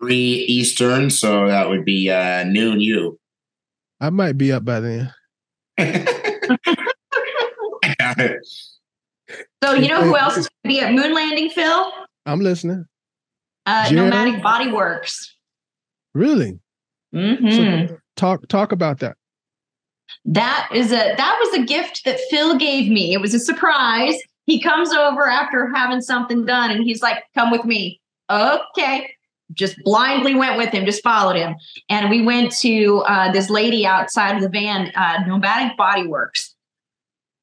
[0.00, 2.80] Three Eastern, so that would be uh, noon.
[2.80, 3.18] You.
[4.00, 5.14] I might be up by then.
[5.78, 6.58] I
[7.98, 8.46] got it.
[9.64, 11.92] So you know who else is going to be at Moon Landing, Phil?
[12.26, 12.84] I'm listening.
[13.64, 15.35] Uh, Nomadic Body Works.
[16.16, 16.58] Really?
[17.14, 17.88] Mm-hmm.
[17.88, 19.18] So talk talk about that.
[20.24, 23.12] That is a that was a gift that Phil gave me.
[23.12, 24.16] It was a surprise.
[24.46, 29.10] He comes over after having something done, and he's like, "Come with me." Okay,
[29.52, 31.54] just blindly went with him, just followed him,
[31.90, 36.56] and we went to uh, this lady outside of the van, uh, Nomadic Body Works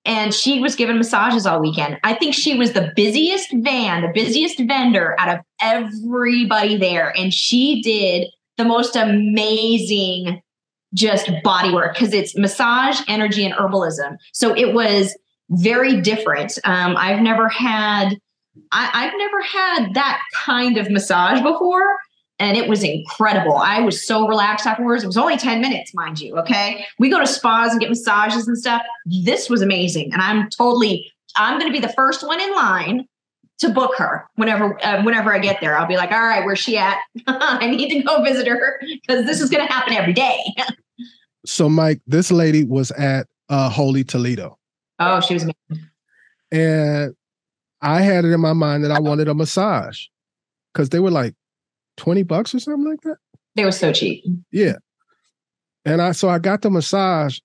[0.05, 1.97] and she was giving massages all weekend.
[2.03, 7.13] I think she was the busiest van, the busiest vendor out of everybody there.
[7.17, 8.27] And she did
[8.57, 10.41] the most amazing
[10.93, 14.17] just body work because it's massage, energy, and herbalism.
[14.31, 15.17] So it was
[15.49, 16.57] very different.
[16.63, 18.17] Um, I've never had
[18.71, 21.97] I, have never had that kind of massage before
[22.39, 23.55] and it was incredible.
[23.55, 25.03] I was so relaxed afterwards.
[25.03, 26.37] It was only 10 minutes, mind you.
[26.37, 26.85] Okay.
[26.99, 28.81] We go to spas and get massages and stuff.
[29.05, 30.11] This was amazing.
[30.13, 33.07] And I'm totally, I'm going to be the first one in line
[33.63, 35.75] to book her whenever uh, whenever I get there.
[35.75, 36.99] I'll be like, all right, where's she at?
[37.27, 40.39] I need to go visit her because this is going to happen every day.
[41.45, 44.57] so, Mike, this lady was at uh, Holy Toledo.
[44.99, 45.89] Oh, she was amazing.
[46.51, 47.15] And
[47.81, 50.05] I had it in my mind that I wanted a massage
[50.71, 51.35] because they were like
[51.97, 53.17] 20 bucks or something like that.
[53.55, 54.23] They were so cheap.
[54.51, 54.75] Yeah.
[55.85, 57.39] And I so I got the massage.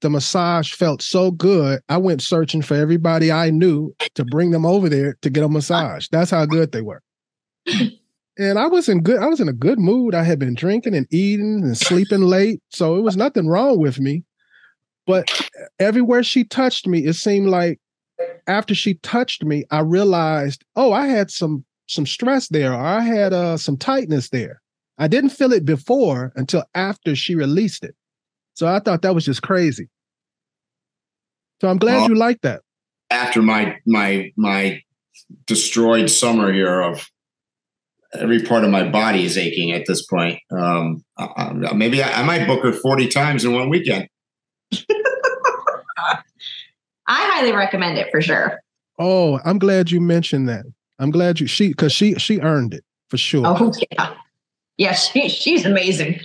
[0.00, 1.80] The massage felt so good.
[1.88, 5.48] I went searching for everybody I knew to bring them over there to get a
[5.48, 6.08] massage.
[6.10, 7.02] That's how good they were.
[8.38, 10.14] and I was in good I was in a good mood.
[10.14, 14.00] I had been drinking and eating and sleeping late, so it was nothing wrong with
[14.00, 14.24] me.
[15.06, 17.78] But everywhere she touched me, it seemed like
[18.46, 23.00] after she touched me, I realized, oh, I had some some stress there or I
[23.00, 24.62] had uh, some tightness there.
[24.96, 27.96] I didn't feel it before until after she released it.
[28.54, 29.88] So I thought that was just crazy.
[31.60, 32.62] So I'm glad you like that.
[33.10, 34.82] After my my my
[35.46, 37.08] destroyed summer here of
[38.14, 40.40] every part of my body is aching at this point.
[40.50, 44.08] Um, uh, maybe I, I might book her 40 times in one weekend.
[44.72, 46.22] I
[47.06, 48.60] highly recommend it for sure.
[48.98, 50.64] Oh, I'm glad you mentioned that.
[50.98, 53.46] I'm glad you she because she she earned it for sure.
[53.46, 54.14] Oh yeah,
[54.76, 54.92] yeah.
[54.92, 56.20] She she's amazing.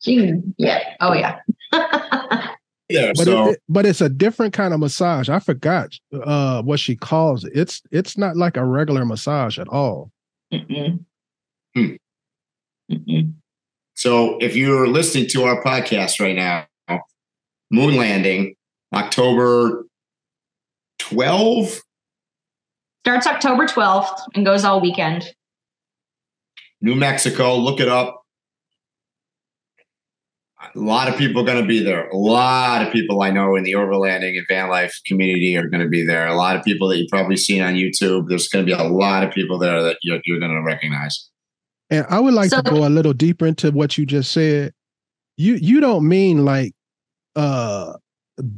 [0.00, 0.94] She yeah.
[1.00, 1.38] Oh yeah.
[2.88, 3.12] yeah.
[3.14, 3.50] But so.
[3.50, 5.28] it, but it's a different kind of massage.
[5.28, 7.52] I forgot uh, what she calls it.
[7.54, 10.10] It's it's not like a regular massage at all.
[10.52, 11.04] Mm-mm.
[11.74, 11.92] Hmm.
[12.90, 13.34] Mm-mm.
[13.94, 16.66] So if you're listening to our podcast right now,
[17.70, 18.54] Moon Landing,
[18.92, 19.84] October
[20.98, 21.80] 12
[23.04, 25.34] Starts October 12th and goes all weekend.
[26.82, 28.19] New Mexico, look it up.
[30.74, 32.08] A lot of people are going to be there.
[32.08, 35.82] A lot of people I know in the overlanding and van life community are going
[35.82, 36.26] to be there.
[36.26, 38.28] A lot of people that you've probably seen on YouTube.
[38.28, 41.28] There's going to be a lot of people there that you're, you're going to recognize.
[41.90, 44.72] And I would like so, to go a little deeper into what you just said.
[45.36, 46.72] You you don't mean like
[47.34, 47.94] uh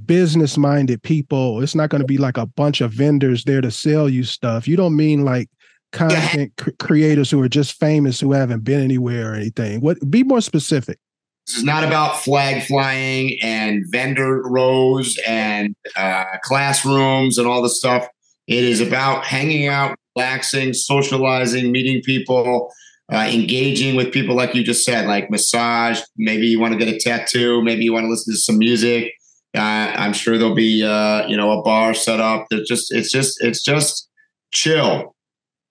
[0.04, 1.62] business minded people.
[1.62, 4.68] It's not going to be like a bunch of vendors there to sell you stuff.
[4.68, 5.48] You don't mean like
[5.92, 9.80] content cr- creators who are just famous who haven't been anywhere or anything.
[9.80, 10.98] What be more specific?
[11.46, 17.68] This is not about flag flying and vendor rows and uh, classrooms and all the
[17.68, 18.06] stuff.
[18.46, 22.72] It is about hanging out, relaxing, socializing, meeting people,
[23.12, 26.00] uh, engaging with people like you just said, like massage.
[26.16, 27.62] Maybe you want to get a tattoo.
[27.62, 29.12] Maybe you want to listen to some music.
[29.54, 32.46] Uh, I'm sure there'll be uh, you know a bar set up.
[32.50, 34.08] It's just it's just it's just
[34.52, 35.11] chill,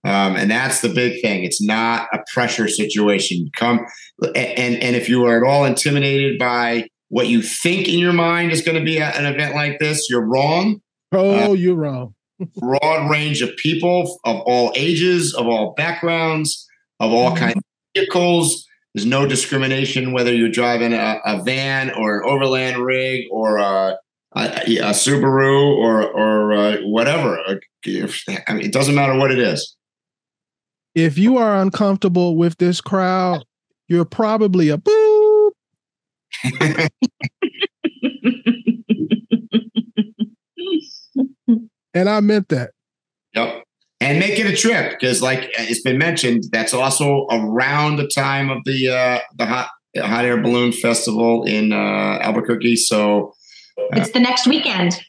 [0.03, 1.43] um, and that's the big thing.
[1.43, 3.49] It's not a pressure situation.
[3.55, 3.85] Come
[4.35, 8.51] and and if you are at all intimidated by what you think in your mind
[8.51, 10.81] is going to be at an event like this, you're wrong.
[11.11, 12.15] Oh, uh, you're wrong.
[12.57, 16.67] broad range of people of all ages, of all backgrounds,
[16.99, 17.37] of all mm-hmm.
[17.37, 17.63] kinds of
[17.95, 18.65] vehicles.
[18.93, 23.97] There's no discrimination whether you're driving a, a van or an overland rig or a,
[24.35, 27.37] a, a Subaru or or uh, whatever.
[27.47, 29.75] I mean, it doesn't matter what it is.
[30.95, 33.45] If you are uncomfortable with this crowd,
[33.87, 35.51] you're probably a boop.
[41.93, 42.71] and I meant that.
[43.33, 43.63] Yep.
[43.99, 48.07] And and make it a trip because, like it's been mentioned, that's also around the
[48.07, 52.77] time of the uh, the hot hot air balloon festival in uh, Albuquerque.
[52.77, 53.33] So
[53.77, 54.99] uh, it's the next weekend.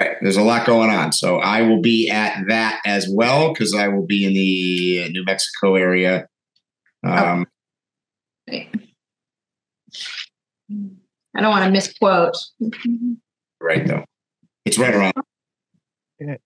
[0.00, 0.16] Right.
[0.20, 1.12] There's a lot going on.
[1.12, 5.24] So I will be at that as well because I will be in the New
[5.24, 6.26] Mexico area.
[7.04, 7.46] Um,
[8.50, 8.62] oh.
[11.34, 12.36] I don't want to misquote.
[13.60, 14.04] Right, though.
[14.64, 15.12] It's right around.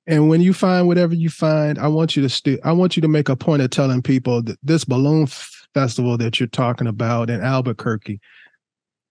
[0.06, 3.02] And when you find whatever you find, I want you to st- I want you
[3.02, 5.26] to make a point of telling people that this balloon
[5.74, 8.20] festival that you're talking about in Albuquerque,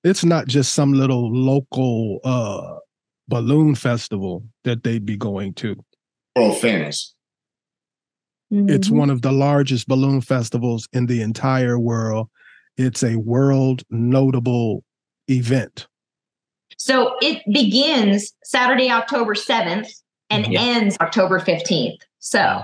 [0.03, 2.77] it's not just some little local uh,
[3.27, 5.75] balloon festival that they'd be going to.
[6.35, 7.13] World famous.
[8.53, 8.69] Mm-hmm.
[8.69, 12.29] It's one of the largest balloon festivals in the entire world.
[12.77, 14.83] It's a world notable
[15.29, 15.87] event.
[16.77, 19.89] So it begins Saturday, October 7th
[20.29, 20.61] and yeah.
[20.61, 21.97] ends October 15th.
[22.19, 22.63] So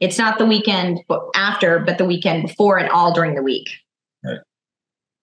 [0.00, 1.00] it's not the weekend
[1.34, 3.68] after, but the weekend before and all during the week.
[4.24, 4.38] Right.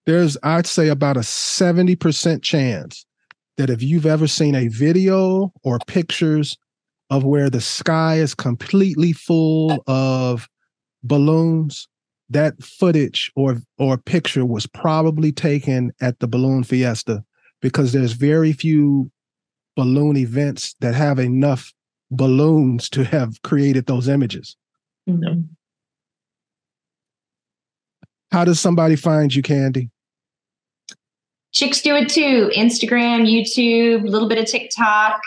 [0.06, 3.06] There's, I'd say, about a 70% chance
[3.58, 6.58] that if you've ever seen a video or pictures
[7.10, 10.48] of where the sky is completely full of
[11.04, 11.88] balloons,
[12.30, 17.24] that footage or or picture was probably taken at the balloon fiesta
[17.62, 19.12] because there's very few
[19.76, 21.74] balloon events that have enough
[22.12, 24.56] balloons to have created those images.
[25.10, 25.42] Mm-hmm.
[28.32, 29.90] How does somebody find you, Candi?
[31.54, 32.52] Chicks do it too.
[32.56, 35.22] Instagram, YouTube, a little bit of TikTok,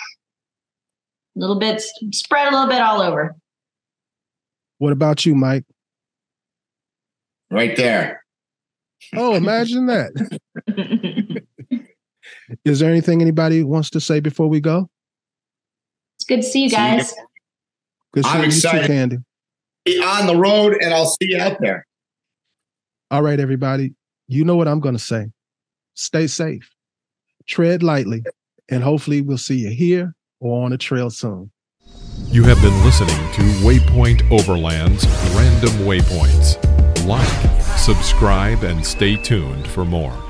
[1.36, 1.82] a little bit
[2.12, 3.36] spread a little bit all over.
[4.78, 5.64] What about you, Mike?
[7.50, 8.24] Right there.
[9.14, 11.42] Oh, imagine that.
[12.64, 14.88] Is there anything anybody wants to say before we go?
[16.18, 17.14] It's good to see you guys.
[18.12, 18.86] Good I'm excited.
[18.86, 19.24] Too, Candi.
[19.84, 21.86] Be on the road, and I'll see you out there.
[23.10, 23.94] All right, everybody.
[24.26, 25.28] You know what I'm going to say.
[25.96, 26.70] Stay safe,
[27.46, 28.22] tread lightly,
[28.68, 31.50] and hopefully we'll see you here or on the trail soon.
[32.26, 36.62] You have been listening to Waypoint Overland's Random Waypoints.
[37.06, 37.26] Like,
[37.78, 40.25] subscribe, and stay tuned for more.